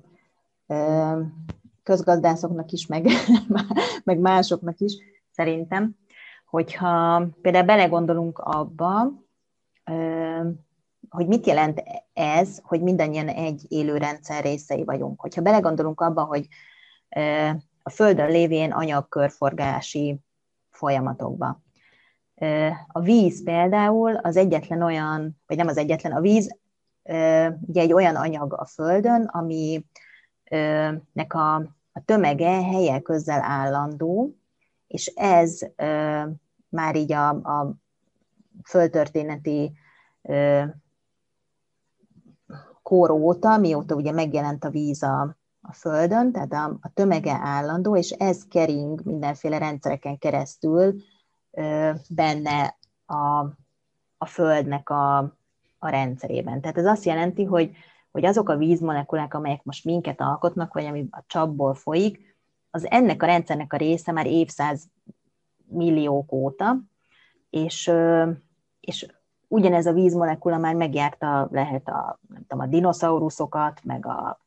[1.84, 3.08] közgazdászoknak is, meg,
[4.04, 4.98] meg másoknak is,
[5.32, 5.96] szerintem,
[6.46, 9.12] hogyha például belegondolunk abba,
[11.10, 15.22] hogy mit jelent ez, hogy mindannyian egy élő rendszer részei vagyunk.
[15.22, 16.48] Hogyha belegondolunk abba, hogy
[17.84, 20.20] a Földön lévén anyagkörforgási
[20.70, 21.62] folyamatokba.
[22.88, 26.58] A víz például az egyetlen olyan, vagy nem az egyetlen, a víz
[27.62, 29.86] ugye egy olyan anyag a Földön, ami
[31.14, 31.56] nek a,
[31.92, 34.36] a tömege helye közel állandó,
[34.88, 35.60] és ez
[36.70, 37.76] már így a, a
[38.64, 39.72] földtörténeti
[42.84, 47.96] kor óta, mióta ugye megjelent a víz a, a Földön, tehát a, a tömege állandó,
[47.96, 50.96] és ez kering mindenféle rendszereken keresztül
[52.10, 53.40] benne a,
[54.18, 55.38] a Földnek a,
[55.80, 56.62] a rendszerében.
[56.62, 57.72] Tehát ez azt jelenti, hogy,
[58.12, 62.36] hogy azok a vízmolekulák, amelyek most minket alkotnak, vagy ami a csapból folyik,
[62.70, 64.90] az ennek a rendszernek a része már évszáz
[65.66, 66.78] milliók óta,
[67.50, 67.92] és,
[68.80, 69.06] és
[69.48, 74.40] ugyanez a vízmolekula már megjárta lehet a, nem tudom, a dinoszauruszokat, meg a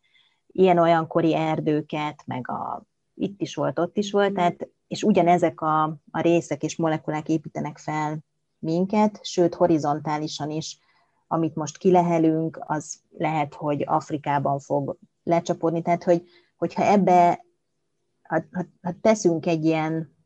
[0.47, 2.83] ilyen-olyan kori erdőket, meg a
[3.15, 7.79] itt is volt, ott is volt, tehát, és ugyanezek a, a részek és molekulák építenek
[7.79, 8.19] fel
[8.59, 10.79] minket, sőt horizontálisan is
[11.33, 15.83] amit most kilehelünk, az lehet, hogy Afrikában fog lecsapódni.
[15.83, 16.25] Tehát, hogy,
[16.57, 17.45] hogyha ebbe,
[18.23, 20.17] ha, ha, ha teszünk egy ilyen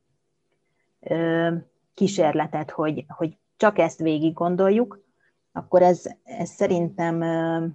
[1.01, 1.55] ö,
[1.95, 5.05] kísérletet, hogy, hogy csak ezt végig gondoljuk,
[5.53, 7.67] akkor ez, ez szerintem ö,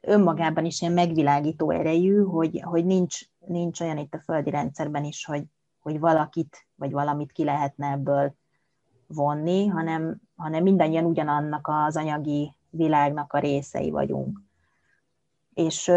[0.00, 5.24] önmagában is ilyen megvilágító erejű, hogy, hogy nincs, nincs olyan itt a földi rendszerben is,
[5.24, 5.44] hogy,
[5.78, 8.34] hogy valakit vagy valamit ki lehetne ebből
[9.06, 14.40] vonni, hanem, hanem mindannyian ugyanannak az anyagi világnak a részei vagyunk.
[15.54, 15.92] És,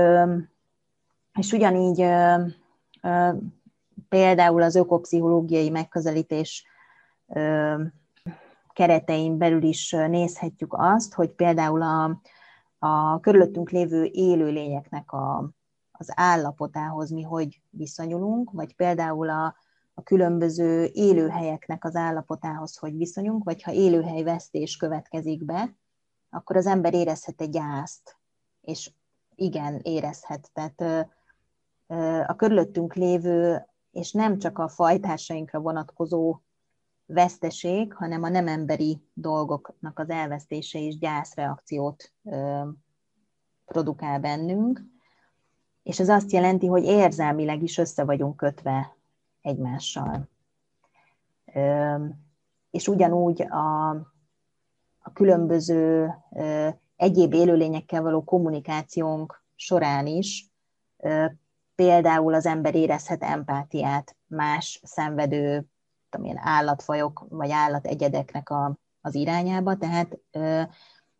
[1.33, 2.05] és ugyanígy
[4.09, 6.65] például az ökopszichológiai megközelítés
[8.73, 12.21] keretein belül is nézhetjük azt, hogy például a,
[12.79, 15.49] a körülöttünk lévő élőlényeknek a,
[15.91, 19.55] az állapotához mi hogy viszonyulunk, vagy például a,
[19.99, 25.75] a különböző élőhelyeknek az állapotához hogy viszonyunk, vagy ha élőhelyvesztés következik be,
[26.29, 28.17] akkor az ember érezhet egy gyászt,
[28.61, 28.91] és
[29.35, 30.49] igen, érezhet.
[30.53, 31.09] Tehát
[32.29, 36.39] a körülöttünk lévő, és nem csak a fajtásainkra vonatkozó
[37.05, 42.13] veszteség, hanem a nem emberi dolgoknak az elvesztése is gyászreakciót
[43.65, 44.81] produkál bennünk,
[45.83, 48.97] és ez azt jelenti, hogy érzelmileg is össze vagyunk kötve
[49.41, 50.29] egymással.
[52.69, 53.89] És ugyanúgy a,
[54.99, 56.13] a különböző
[56.95, 60.51] egyéb élőlényekkel való kommunikációnk során is
[61.75, 65.65] például az ember érezhet empátiát más szenvedő
[66.09, 70.19] tudom én, állatfajok vagy állategyedeknek a, az irányába, tehát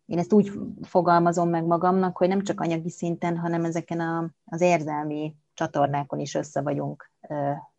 [0.05, 0.51] én ezt úgy
[0.81, 6.35] fogalmazom meg magamnak, hogy nem csak anyagi szinten, hanem ezeken a, az érzelmi csatornákon is
[6.35, 7.11] össze vagyunk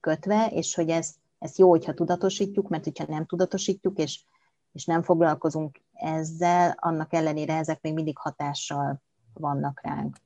[0.01, 4.25] kötve, és hogy ez, ez jó, hogyha tudatosítjuk, mert hogyha nem tudatosítjuk, és,
[4.73, 9.03] és nem foglalkozunk ezzel, annak ellenére ezek még mindig hatással
[9.35, 10.17] vannak ránk.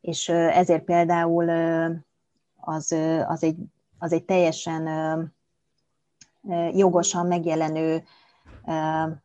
[0.00, 1.50] És ezért például
[2.56, 2.92] az,
[3.26, 3.58] az, egy,
[3.98, 4.84] az egy teljesen
[6.72, 8.04] jogosan megjelenő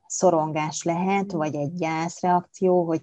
[0.08, 3.02] szorongás lehet, vagy egy gyászreakció, hogy,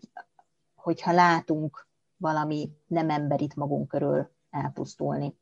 [0.75, 1.91] hogyha látunk
[2.23, 5.35] valami nem emberit magunk körül elpusztulni.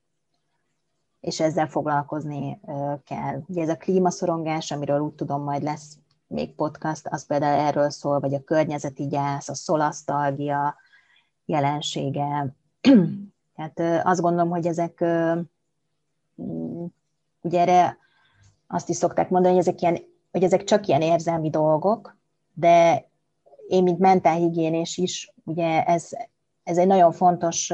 [1.20, 2.60] És ezzel foglalkozni
[3.04, 3.42] kell.
[3.46, 8.20] Ugye ez a klímaszorongás, amiről úgy tudom, majd lesz még podcast, az például erről szól,
[8.20, 10.76] vagy a környezeti gyász, a szolasztalgia
[11.44, 12.54] jelensége.
[13.56, 15.04] Tehát azt gondolom, hogy ezek
[17.40, 17.96] ugye erre
[18.66, 19.98] azt is szokták mondani, hogy ezek, ilyen,
[20.30, 22.16] hogy ezek csak ilyen érzelmi dolgok,
[22.52, 23.08] de
[23.68, 26.10] én, mint mentálhigiénés is, ugye ez,
[26.70, 27.72] ez egy nagyon fontos,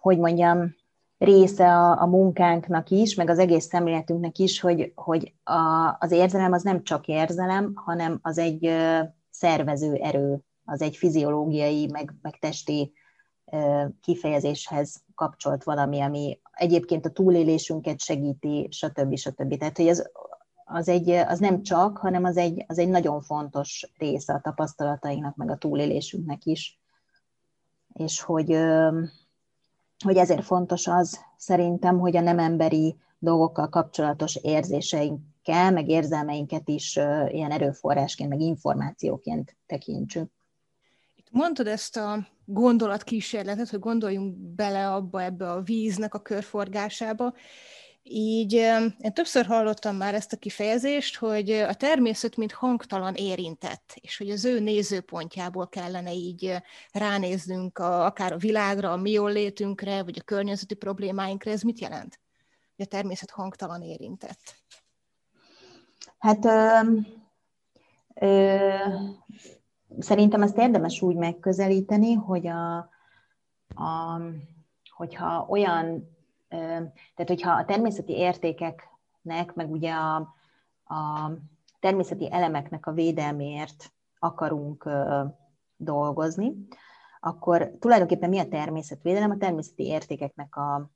[0.00, 0.74] hogy mondjam,
[1.18, 6.52] része a, a munkánknak is, meg az egész szemléletünknek is, hogy, hogy a, az érzelem
[6.52, 8.70] az nem csak érzelem, hanem az egy
[9.30, 12.92] szervező erő, az egy fiziológiai, meg, meg testi
[14.00, 19.16] kifejezéshez kapcsolt valami, ami egyébként a túlélésünket segíti, stb.
[19.16, 19.56] stb.
[19.56, 20.10] Tehát, hogy ez,
[20.64, 25.36] az, egy, az nem csak, hanem az egy, az egy nagyon fontos része a tapasztalatainknak,
[25.36, 26.80] meg a túlélésünknek is.
[27.92, 28.58] És hogy,
[30.04, 36.96] hogy ezért fontos az szerintem, hogy a nem emberi dolgokkal kapcsolatos érzéseinkkel, meg érzelmeinket is
[37.28, 40.30] ilyen erőforrásként, meg információként tekintsük.
[41.14, 47.34] Itt mondtad ezt a gondolatkísérletet, hogy gondoljunk bele abba, ebbe a víznek a körforgásába,
[48.06, 54.16] így én többször hallottam már ezt a kifejezést, hogy a természet mint hangtalan érintett, és
[54.16, 56.62] hogy az ő nézőpontjából kellene így
[56.92, 61.50] ránéznünk a, akár a világra, a mi létünkre, vagy a környezeti problémáinkra.
[61.50, 62.20] Ez mit jelent?
[62.76, 64.54] Hogy a természet hangtalan érintett?
[66.18, 66.78] Hát ö,
[68.14, 68.68] ö,
[69.98, 72.76] szerintem ezt érdemes úgy megközelíteni, hogy a,
[73.74, 74.20] a,
[74.90, 76.13] hogyha olyan
[77.14, 80.16] tehát, hogyha a természeti értékeknek, meg ugye a,
[80.84, 81.30] a
[81.80, 84.88] természeti elemeknek a védelméért akarunk
[85.76, 86.66] dolgozni,
[87.20, 89.30] akkor tulajdonképpen mi a természetvédelem?
[89.30, 90.90] A természeti értékeknek a,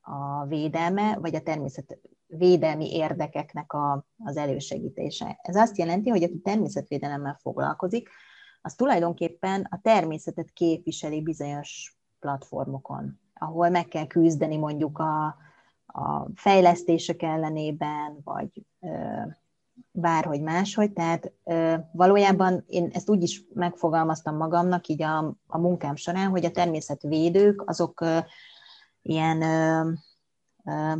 [0.00, 5.38] a védelme, vagy a természet védelmi érdekeknek a, az elősegítése.
[5.42, 8.08] Ez azt jelenti, hogy aki természetvédelemmel foglalkozik,
[8.62, 15.26] az tulajdonképpen a természetet képviseli bizonyos platformokon ahol meg kell küzdeni mondjuk a,
[15.86, 18.88] a fejlesztések ellenében, vagy ö,
[19.92, 20.92] bárhogy máshogy.
[20.92, 26.44] Tehát ö, valójában én ezt úgy is megfogalmaztam magamnak így a, a munkám során, hogy
[26.44, 28.18] a természetvédők azok ö,
[29.02, 29.90] ilyen ö,
[30.64, 30.92] ö,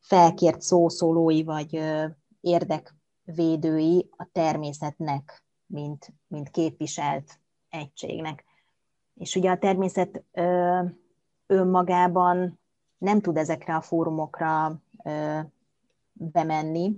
[0.00, 2.04] felkért szószólói, vagy ö,
[2.40, 8.44] érdekvédői a természetnek, mint, mint képviselt egységnek.
[9.14, 10.80] És ugye a természet ö,
[11.48, 12.60] önmagában
[12.98, 14.80] nem tud ezekre a fórumokra
[16.12, 16.96] bemenni,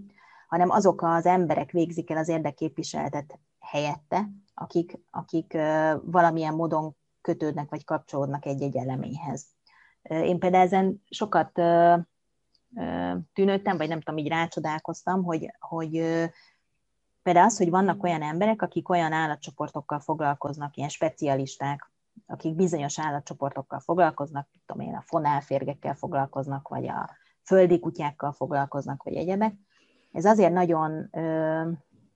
[0.48, 5.52] hanem azok az emberek végzik el az érdekképviseletet helyette, akik, akik
[6.02, 9.46] valamilyen módon kötődnek vagy kapcsolódnak egy-egy eleméhez.
[10.02, 11.52] Én például ezen sokat
[13.32, 15.90] tűnődtem, vagy nem tudom, így rácsodálkoztam, hogy, hogy
[17.22, 21.89] például az, hogy vannak olyan emberek, akik olyan állatcsoportokkal foglalkoznak, ilyen specialisták,
[22.26, 29.14] akik bizonyos állatcsoportokkal foglalkoznak, tudom én, a fonálférgekkel foglalkoznak, vagy a földi kutyákkal foglalkoznak, vagy
[29.14, 29.54] egyebek.
[30.12, 31.70] Ez azért nagyon ö,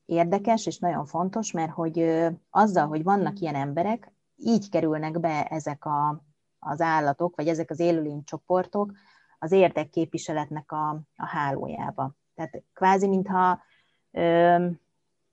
[0.05, 5.45] érdekes és nagyon fontos, mert hogy ö, azzal, hogy vannak ilyen emberek, így kerülnek be
[5.45, 6.25] ezek a,
[6.59, 8.93] az állatok, vagy ezek az élőlénycsoportok
[9.38, 12.14] az érdekképviseletnek a, a hálójába.
[12.35, 13.62] Tehát kvázi, mintha
[14.11, 14.67] ö,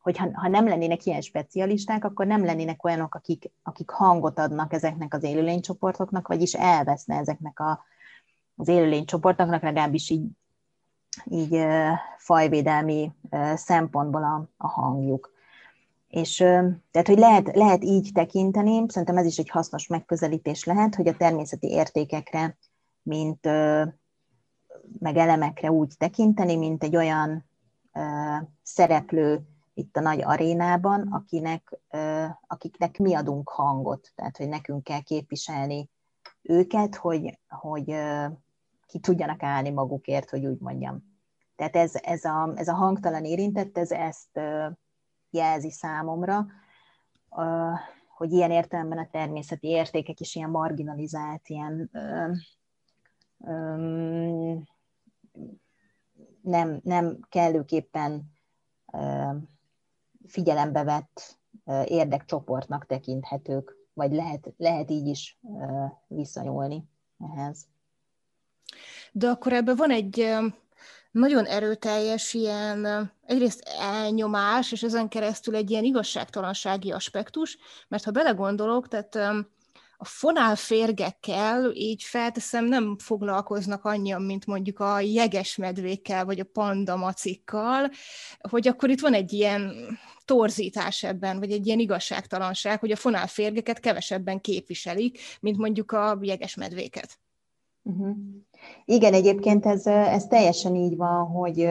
[0.02, 5.14] hogy ha, nem lennének ilyen specialisták, akkor nem lennének olyanok, akik, akik hangot adnak ezeknek
[5.14, 7.84] az élőlénycsoportoknak, vagyis elveszne ezeknek a,
[8.56, 10.26] az élőlénycsoportoknak, legalábbis így,
[11.26, 11.66] így
[12.18, 13.12] fajvédelmi
[13.56, 15.34] szempontból a, a hangjuk.
[16.08, 16.36] És
[16.92, 21.18] tehát, hogy lehet, lehet így tekinteni, szerintem ez is egy hasznos megközelítés lehet, hogy a
[21.18, 22.58] természeti értékekre,
[23.02, 23.46] mint
[25.00, 27.46] meg elemekre úgy tekinteni, mint egy olyan
[28.64, 31.80] szereplő itt a nagy arénában, akinek,
[32.48, 35.90] akiknek mi adunk hangot, tehát hogy nekünk kell képviselni
[36.42, 37.96] őket, hogy, hogy
[38.86, 41.04] ki tudjanak állni magukért, hogy úgy mondjam.
[41.56, 44.40] Tehát ez, ez, a, ez a hangtalan érintett, ez ezt
[45.30, 46.46] jelzi számomra,
[48.08, 51.92] hogy ilyen értelemben a természeti értékek is ilyen marginalizált, ilyen
[56.42, 58.32] nem, nem kellőképpen
[60.32, 61.40] figyelembe vett
[61.86, 65.40] érdekcsoportnak tekinthetők, vagy lehet, lehet így is
[66.08, 66.84] viszonyulni
[67.36, 67.66] ehhez.
[69.12, 70.36] De akkor ebben van egy
[71.12, 77.58] nagyon erőteljes ilyen egyrészt elnyomás, és ezen keresztül egy ilyen igazságtalansági aspektus,
[77.88, 79.20] mert ha belegondolok, tehát
[80.02, 87.90] a fonálférgekkel így felteszem nem foglalkoznak annyian, mint mondjuk a jegesmedvékkel, vagy a pandamacikkal,
[88.50, 89.74] hogy akkor itt van egy ilyen
[90.26, 97.20] torzítás ebben, vagy egy ilyen igazságtalanság, hogy a fonálférgeket kevesebben képviselik, mint mondjuk a jegesmedvéket.
[97.84, 98.16] Uh-huh.
[98.86, 101.70] Igen, egyébként ez, ez teljesen így van, hogy,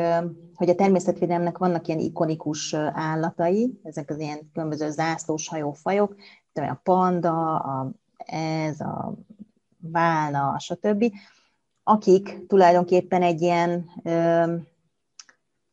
[0.55, 6.15] hogy a természetvédelemnek vannak ilyen ikonikus állatai, ezek az ilyen különböző zászlós hajófajok,
[6.55, 7.93] a panda, a
[8.31, 9.15] ez, a
[9.79, 11.13] válna, stb.,
[11.83, 14.11] akik tulajdonképpen egy ilyen ö,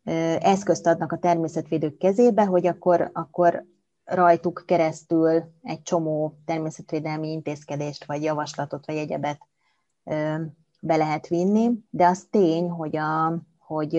[0.03, 3.65] ö, eszközt adnak a természetvédők kezébe, hogy akkor, akkor
[4.03, 9.39] rajtuk keresztül egy csomó természetvédelmi intézkedést, vagy javaslatot, vagy egyebet
[10.79, 13.95] be lehet vinni, de az tény, hogy a, hogy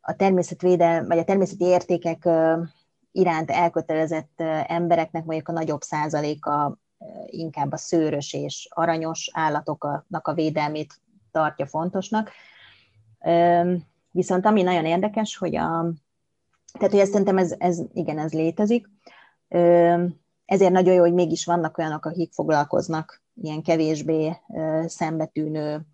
[0.00, 2.28] a természetvédelem, vagy a természeti értékek
[3.12, 6.78] iránt elkötelezett embereknek mondjuk a nagyobb százaléka
[7.26, 12.30] inkább a szőrös és aranyos állatoknak a védelmét tartja fontosnak.
[14.10, 15.92] Viszont ami nagyon érdekes, hogy a,
[16.72, 18.88] tehát, hogy ezt szerintem ez, ez, igen, ez létezik.
[20.44, 24.36] Ezért nagyon jó, hogy mégis vannak olyanok, akik foglalkoznak ilyen kevésbé
[24.86, 25.86] szembetűnő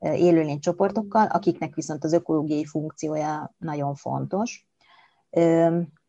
[0.00, 4.66] élőlénycsoportokkal, akiknek viszont az ökológiai funkciója nagyon fontos.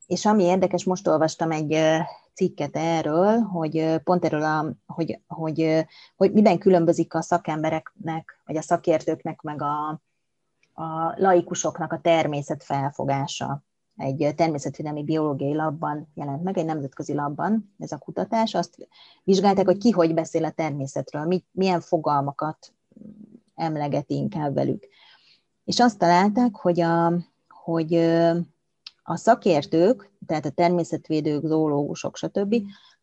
[0.08, 1.78] És ami érdekes, most olvastam egy
[2.36, 8.61] cikket erről, hogy pont erről, a, hogy, hogy, hogy miben különbözik a szakembereknek, vagy a
[8.61, 10.01] szakértőknek, meg a,
[10.73, 13.63] a laikusoknak a természet felfogása
[13.97, 18.53] egy természetvédelmi biológiai labban jelent meg, egy nemzetközi labban ez a kutatás.
[18.53, 18.88] Azt
[19.23, 22.73] vizsgálták, hogy ki hogy beszél a természetről, mit, milyen fogalmakat
[23.55, 24.88] emleget inkább velük.
[25.63, 27.13] És azt találták, hogy a,
[27.47, 27.93] hogy
[29.03, 32.55] a szakértők, tehát a természetvédők, zoológusok, stb.,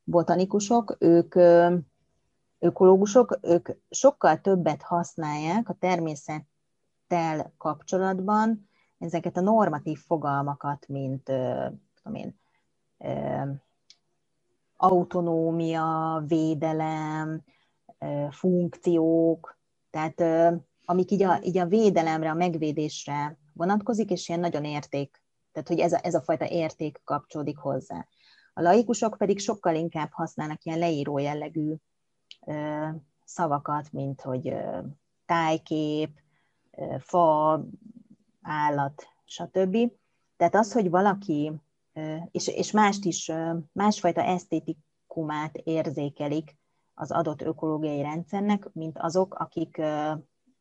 [0.04, 1.34] botanikusok, ők
[2.58, 8.68] ökológusok, ők sokkal többet használják a természettel kapcsolatban
[8.98, 11.22] ezeket a normatív fogalmakat, mint
[12.02, 12.40] tudom én,
[14.76, 17.42] autonómia, védelem,
[18.30, 19.58] funkciók,
[19.90, 20.22] tehát
[20.84, 25.21] amik így a, így a védelemre, a megvédésre vonatkozik, és ilyen nagyon érték,
[25.52, 28.06] tehát hogy ez a, ez a fajta érték kapcsolódik hozzá.
[28.54, 31.74] A laikusok pedig sokkal inkább használnak ilyen leíró jellegű
[33.24, 34.54] szavakat, mint hogy
[35.26, 36.20] tájkép,
[36.98, 37.64] fa,
[38.42, 39.76] állat, stb.
[40.36, 41.52] Tehát az, hogy valaki,
[42.30, 43.32] és, és mást is,
[43.72, 46.56] másfajta esztétikumát érzékelik
[46.94, 49.82] az adott ökológiai rendszernek, mint azok, akik,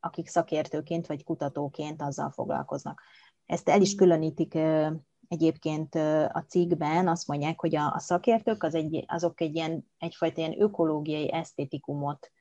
[0.02, 3.02] akik szakértőként vagy kutatóként azzal foglalkoznak.
[3.46, 4.58] Ezt el is különítik
[5.28, 5.96] egyébként
[6.32, 10.62] a cikkben, azt mondják, hogy a, a szakértők az egy, azok egy ilyen, egyfajta ilyen
[10.62, 12.32] ökológiai esztétikumot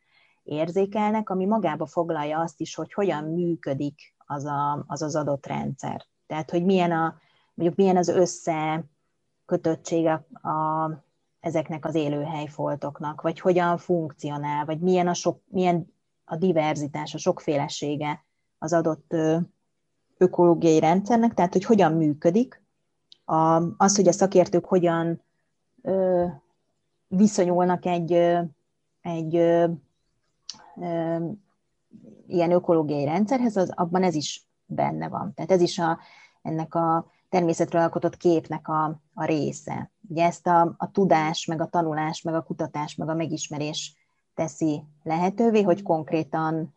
[0.43, 6.07] érzékelnek, ami magába foglalja azt is, hogy hogyan működik az a, az, az adott rendszer.
[6.27, 7.15] Tehát, hogy milyen, a,
[7.55, 10.91] mondjuk milyen az összekötöttsége a,
[11.41, 15.99] ezeknek az élőhelyfoltoknak, vagy hogyan funkcionál, vagy milyen a, sok, milyen
[16.31, 18.25] a diverzitás, a sokfélesége
[18.59, 19.15] az adott
[20.17, 22.63] ökológiai rendszernek, tehát hogy hogyan működik,
[23.25, 25.23] a, az, hogy a szakértők hogyan
[25.83, 26.27] ö,
[27.07, 28.13] viszonyulnak egy,
[29.01, 29.67] egy ö,
[30.81, 31.17] ö,
[32.27, 35.35] ilyen ökológiai rendszerhez, az, abban ez is benne van.
[35.35, 35.99] Tehát ez is a,
[36.43, 39.91] ennek a természetről alkotott képnek a, a része.
[40.09, 44.00] Ugye ezt a, a tudás, meg a tanulás, meg a kutatás, meg a megismerés
[44.35, 46.75] teszi lehetővé, hogy konkrétan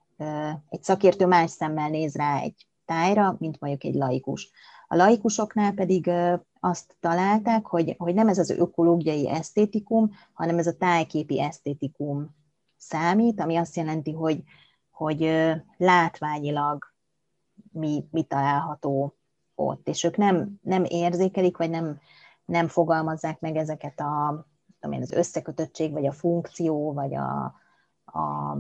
[0.70, 4.52] egy szakértő más szemmel néz rá egy tájra, mint mondjuk egy laikus.
[4.88, 6.12] A laikusoknál pedig
[6.60, 12.36] azt találták, hogy, hogy nem ez az ökológiai esztétikum, hanem ez a tájképi esztétikum
[12.78, 14.44] számít, ami azt jelenti, hogy,
[14.92, 15.32] hogy
[15.78, 16.94] látványilag
[17.72, 19.16] mi, mi található
[19.56, 22.00] ott, és ők nem, nem érzékelik, vagy nem,
[22.46, 24.46] nem fogalmazzák meg ezeket a,
[24.84, 27.44] tudom én, az összekötöttség, vagy a funkció, vagy a,
[28.06, 28.58] a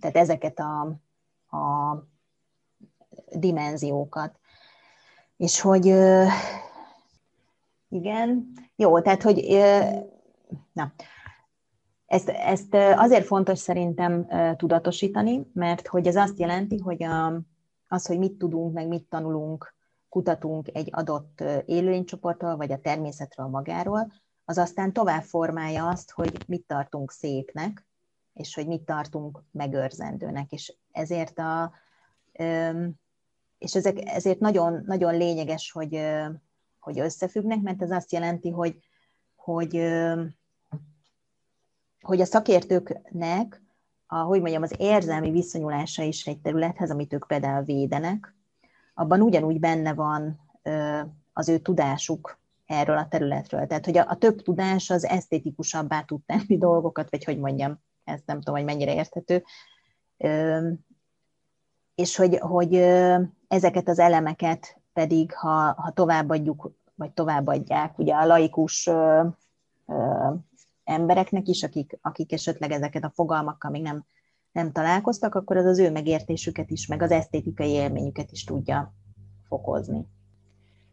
[0.00, 0.80] tehát ezeket a,
[1.56, 1.96] a
[3.32, 4.38] dimenziókat.
[5.36, 5.86] És hogy
[7.88, 9.46] igen, jó, tehát hogy
[10.72, 10.92] na,
[12.06, 14.26] ezt, ezt azért fontos szerintem
[14.56, 17.40] tudatosítani, mert hogy ez azt jelenti, hogy a,
[17.88, 19.74] az, hogy mit tudunk, meg mit tanulunk,
[20.08, 24.12] kutatunk egy adott élőlénycsoportról, vagy a természetről magáról,
[24.50, 27.86] az aztán tovább formálja azt, hogy mit tartunk szépnek,
[28.32, 30.52] és hogy mit tartunk megőrzendőnek.
[30.52, 31.72] És ezért, a,
[33.58, 36.00] és ezek, ezért nagyon, nagyon lényeges, hogy,
[36.80, 38.78] hogy összefüggnek, mert ez azt jelenti, hogy,
[39.36, 39.76] hogy,
[42.00, 43.62] hogy a szakértőknek
[44.06, 48.34] a, hogy mondjam, az érzelmi viszonyulása is egy területhez, amit ők például védenek,
[48.94, 50.40] abban ugyanúgy benne van
[51.32, 52.39] az ő tudásuk
[52.70, 53.66] erről a területről.
[53.66, 58.26] Tehát, hogy a, a több tudás az esztétikusabbá tud tenni dolgokat, vagy hogy mondjam, ezt
[58.26, 59.44] nem tudom, hogy mennyire érthető.
[61.94, 62.74] És hogy, hogy
[63.48, 68.90] ezeket az elemeket pedig, ha, ha továbbadjuk, vagy továbbadják, ugye a laikus
[70.84, 74.04] embereknek is, akik, akik esetleg ezeket a fogalmakkal még nem,
[74.52, 78.94] nem találkoztak, akkor az az ő megértésüket is, meg az esztétikai élményüket is tudja
[79.48, 80.06] fokozni.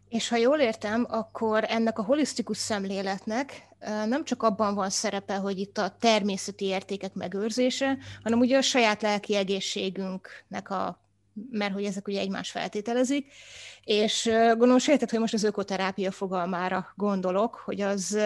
[0.10, 3.68] És ha jól értem, akkor ennek a holisztikus szemléletnek
[4.08, 9.02] nem csak abban van szerepe, hogy itt a természeti értékek megőrzése, hanem ugye a saját
[9.02, 11.06] lelki egészségünknek a
[11.52, 13.32] mert hogy ezek ugye egymás feltételezik,
[13.84, 18.18] és gondolom sejtett, hogy most az ökoterápia fogalmára gondolok, hogy az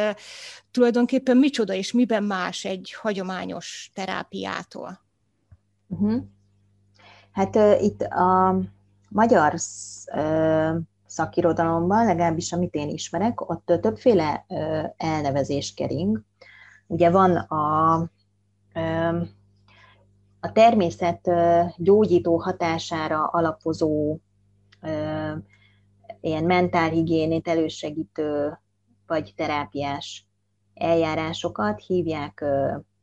[0.71, 5.01] tulajdonképpen micsoda és miben más egy hagyományos terápiától.
[5.87, 6.23] Uh-huh.
[7.31, 8.59] Hát uh, itt a
[9.09, 9.53] magyar
[10.13, 10.75] uh,
[11.11, 14.45] szakirodalomban, legalábbis amit én ismerek, ott többféle
[14.97, 16.21] elnevezés kering.
[16.87, 17.93] Ugye van a
[20.39, 21.29] a természet
[21.77, 24.19] gyógyító hatására alapozó
[26.21, 28.59] ilyen mentálhigiénét elősegítő
[29.07, 30.27] vagy terápiás
[30.73, 32.45] eljárásokat hívják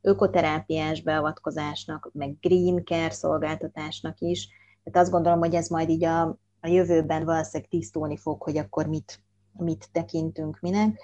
[0.00, 4.48] ökoterápiás beavatkozásnak, meg green care szolgáltatásnak is.
[4.84, 8.86] Tehát azt gondolom, hogy ez majd így a, a jövőben valószínűleg tisztulni fog, hogy akkor
[8.86, 11.00] mit, mit tekintünk minek.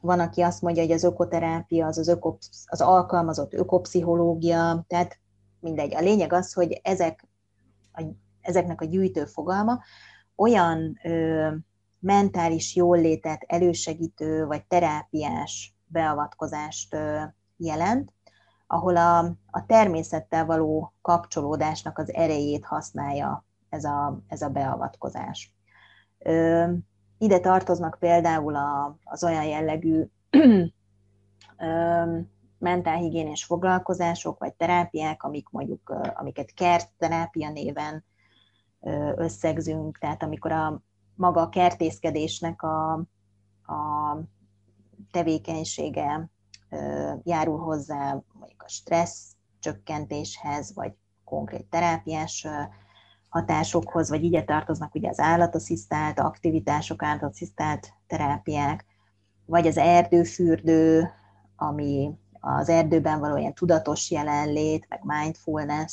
[0.00, 5.18] Van, aki azt mondja, hogy az ökoterápia az az, öko, az alkalmazott ökopszichológia, tehát
[5.60, 5.94] mindegy.
[5.94, 7.26] A lényeg az, hogy ezek
[7.92, 8.02] a,
[8.40, 9.82] ezeknek a gyűjtő fogalma
[10.36, 11.50] olyan ö,
[11.98, 17.22] mentális jóllétet elősegítő vagy terápiás beavatkozást ö,
[17.56, 18.12] jelent,
[18.66, 19.18] ahol a,
[19.50, 23.44] a természettel való kapcsolódásnak az erejét használja
[23.74, 25.54] ez a, ez a beavatkozás.
[27.18, 30.04] Ide tartoznak például a, az olyan jellegű
[32.58, 38.04] mentálhigiénés foglalkozások, vagy terápiák, amik mondjuk, amiket kertterápia néven
[39.16, 40.82] összegzünk, tehát amikor a
[41.14, 42.92] maga a kertészkedésnek a,
[43.66, 44.18] a
[45.10, 46.30] tevékenysége
[47.22, 50.92] járul hozzá mondjuk a stressz csökkentéshez, vagy
[51.24, 52.46] konkrét terápiás
[53.34, 58.84] hatásokhoz, vagy ide tartoznak ugye az állatasszisztált aktivitások, állatasszisztált terápiák,
[59.46, 61.10] vagy az erdőfürdő,
[61.56, 62.10] ami
[62.40, 65.92] az erdőben való ilyen tudatos jelenlét, meg mindfulness,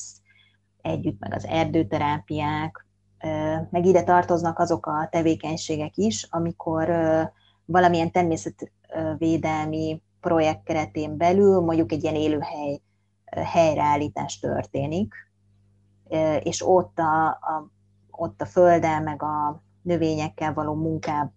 [0.82, 2.86] együtt meg az erdőterápiák,
[3.70, 6.90] meg ide tartoznak azok a tevékenységek is, amikor
[7.66, 12.82] valamilyen természetvédelmi projekt keretén belül mondjuk egy ilyen élőhely
[13.26, 15.31] helyreállítás történik,
[16.44, 17.70] és ott a, a,
[18.12, 21.32] ott a földdel, meg a növényekkel való munkáb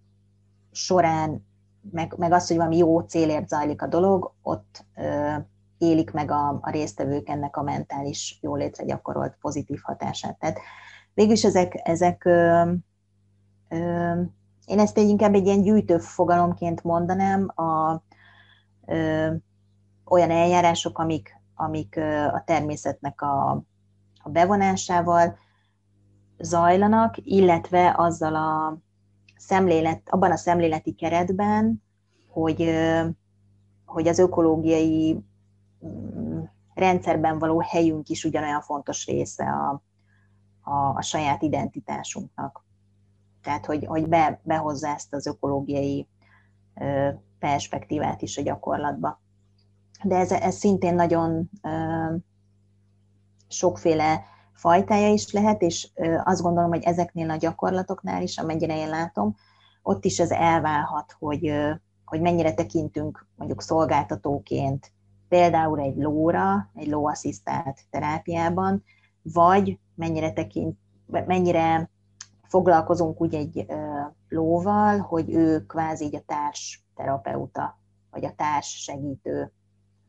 [0.70, 1.46] során,
[1.90, 5.34] meg, meg az, hogy valami jó célért zajlik a dolog, ott ö,
[5.78, 10.38] élik meg a, a résztvevők ennek a mentális jólétre gyakorolt pozitív hatását.
[10.38, 10.58] Tehát
[11.14, 12.72] végülis ezek, ezek ö,
[13.68, 14.20] ö,
[14.66, 18.02] én ezt egy inkább egy ilyen gyűjtő fogalomként mondanám, a,
[18.86, 19.32] ö,
[20.04, 21.96] olyan eljárások, amik, amik
[22.32, 23.62] a természetnek a,
[24.24, 25.38] a bevonásával
[26.38, 28.78] zajlanak, illetve azzal a
[29.36, 31.82] szemlélet, abban a szemléleti keretben,
[32.28, 32.70] hogy,
[33.84, 35.24] hogy az ökológiai
[35.86, 36.40] mm,
[36.74, 39.82] rendszerben való helyünk is ugyanolyan fontos része a,
[40.70, 42.64] a, a saját identitásunknak.
[43.42, 46.08] Tehát, hogy, hogy be, behozza ezt az ökológiai
[47.38, 49.20] perspektívát is a gyakorlatba.
[50.02, 51.50] De ez, ez szintén nagyon
[53.56, 55.88] sokféle fajtája is lehet, és
[56.24, 59.34] azt gondolom, hogy ezeknél a gyakorlatoknál is, amennyire én látom,
[59.82, 61.52] ott is ez elválhat, hogy,
[62.04, 64.92] hogy mennyire tekintünk mondjuk szolgáltatóként
[65.28, 68.84] például egy lóra, egy lóasszisztált terápiában,
[69.22, 71.90] vagy mennyire tekint, mennyire
[72.42, 73.66] foglalkozunk úgy egy
[74.28, 77.78] lóval, hogy ő kvázi így a társ terapeuta,
[78.10, 79.52] vagy a társ segítő,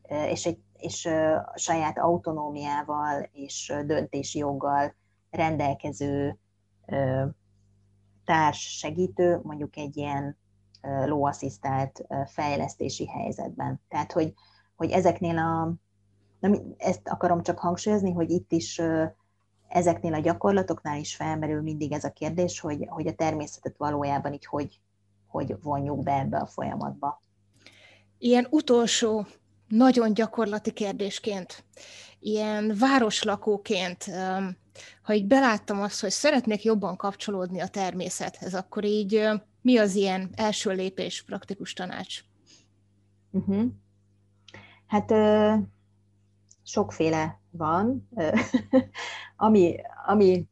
[0.08, 1.08] és egy és
[1.54, 4.94] saját autonómiával és döntési joggal
[5.30, 6.38] rendelkező
[8.24, 10.38] társ segítő, mondjuk egy ilyen
[11.04, 13.80] lóasszisztált fejlesztési helyzetben.
[13.88, 14.34] Tehát, hogy,
[14.76, 15.74] hogy ezeknél a,
[16.40, 18.80] nem, ezt akarom csak hangsúlyozni, hogy itt is
[19.68, 24.46] ezeknél a gyakorlatoknál is felmerül mindig ez a kérdés, hogy, hogy a természetet valójában így
[24.46, 24.80] hogy,
[25.26, 27.22] hogy vonjuk be ebbe a folyamatba.
[28.18, 29.26] Ilyen utolsó
[29.68, 31.64] nagyon gyakorlati kérdésként,
[32.18, 34.04] ilyen városlakóként,
[35.02, 39.28] ha így beláttam azt, hogy szeretnék jobban kapcsolódni a természethez, akkor így
[39.62, 42.20] mi az ilyen első lépés, praktikus tanács?
[43.30, 43.64] Uh-huh.
[44.86, 45.54] Hát ö,
[46.62, 48.08] sokféle van,
[49.36, 50.46] ami, ami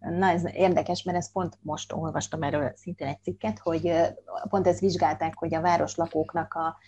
[0.00, 3.92] na ez érdekes, mert ezt pont most olvastam erről szintén egy cikket, hogy
[4.48, 6.78] pont ezt vizsgálták, hogy a városlakóknak a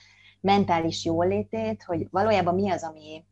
[0.43, 3.25] mentális jólétét, hogy valójában mi az, ami,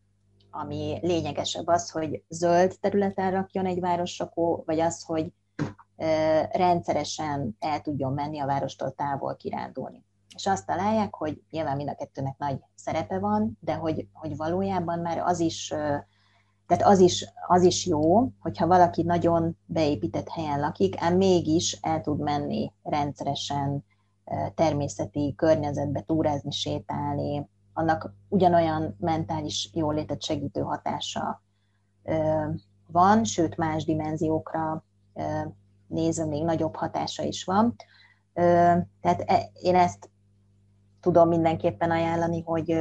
[0.51, 5.31] ami lényegesebb, az, hogy zöld területen rakjon egy városrakó, vagy az, hogy
[6.51, 10.03] rendszeresen el tudjon menni a várostól távol kirándulni.
[10.35, 14.99] És azt találják, hogy nyilván mind a kettőnek nagy szerepe van, de hogy, hogy valójában
[14.99, 15.67] már az is,
[16.67, 22.01] tehát az is, az is jó, hogyha valaki nagyon beépített helyen lakik, ám mégis el
[22.01, 23.85] tud menni rendszeresen
[24.55, 31.41] természeti környezetbe túrázni, sétálni, annak ugyanolyan mentális jólétet segítő hatása
[32.87, 34.83] van, sőt más dimenziókra
[35.87, 37.75] nézve még nagyobb hatása is van.
[39.01, 40.09] Tehát e, én ezt
[40.99, 42.75] tudom mindenképpen ajánlani, hogy,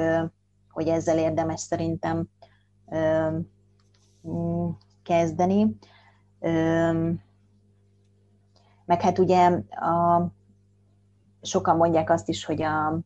[0.68, 2.28] hogy ezzel érdemes szerintem
[4.28, 4.68] mm,
[5.02, 5.76] kezdeni.
[8.84, 10.30] Meg hát ugye a,
[11.42, 13.00] sokan mondják azt is, hogy a,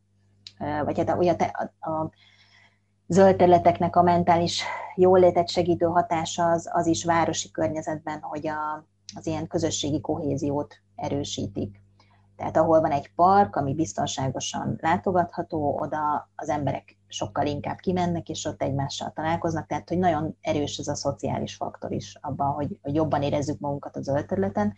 [0.83, 2.11] vagy hát a, ugye a, a
[3.07, 4.63] zöld területeknek a mentális
[4.95, 11.83] jólétet segítő hatása az, az is városi környezetben, hogy a, az ilyen közösségi kohéziót erősítik.
[12.35, 18.45] Tehát ahol van egy park, ami biztonságosan látogatható, oda az emberek sokkal inkább kimennek, és
[18.45, 22.95] ott egymással találkoznak, tehát hogy nagyon erős ez a szociális faktor is abban, hogy, hogy
[22.95, 24.73] jobban érezzük magunkat a zöld területen,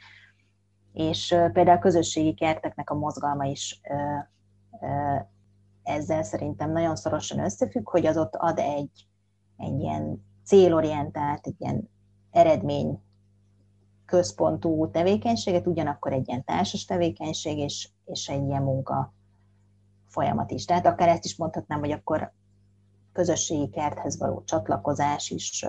[0.98, 3.82] és például a közösségi kerteknek a mozgalma is
[5.84, 9.08] ezzel szerintem nagyon szorosan összefügg, hogy az ott ad egy,
[9.58, 11.90] egy ilyen célorientált, egy ilyen
[12.32, 13.02] eredmény
[14.06, 19.14] központú tevékenységet, ugyanakkor egy ilyen társas tevékenység és, és egy ilyen munka
[20.08, 20.66] folyamat is.
[20.66, 22.34] Tehát akár ezt is mondhatnám, hogy akkor
[23.14, 25.66] közösségi kerthez való csatlakozás is,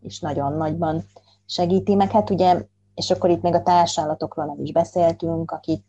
[0.00, 1.04] is nagyon nagyban
[1.46, 2.64] segíti, meg hát ugye,
[3.00, 5.84] és akkor itt még a társállatokról nem is beszéltünk, akik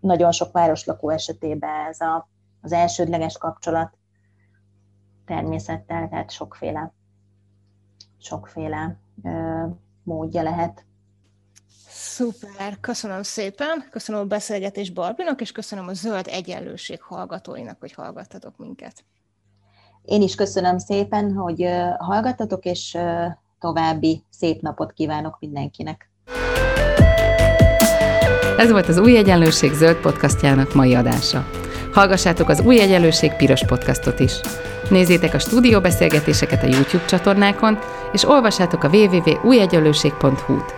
[0.00, 2.28] nagyon sok városlakó esetében ez a,
[2.60, 3.98] az elsődleges kapcsolat
[5.26, 6.92] természettel, tehát sokféle,
[8.18, 9.66] sokféle ö,
[10.02, 10.84] módja lehet
[11.88, 18.56] Szuper, köszönöm szépen, köszönöm a beszélgetés Barbinak, és köszönöm a Zöld Egyenlőség hallgatóinak, hogy hallgattatok
[18.56, 19.04] minket.
[20.02, 21.66] Én is köszönöm szépen, hogy
[21.98, 22.98] hallgattatok, és
[23.58, 26.09] további szép napot kívánok mindenkinek.
[28.60, 31.44] Ez volt az Új Egyenlőség zöld podcastjának mai adása.
[31.92, 34.32] Hallgassátok az Új Egyenlőség piros podcastot is.
[34.90, 37.78] Nézzétek a stúdióbeszélgetéseket a YouTube csatornákon,
[38.12, 40.74] és olvassátok a www.újegyenlőség.hu-t.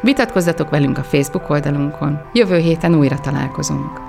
[0.00, 2.20] Vitatkozzatok velünk a Facebook oldalunkon.
[2.32, 4.05] Jövő héten újra találkozunk.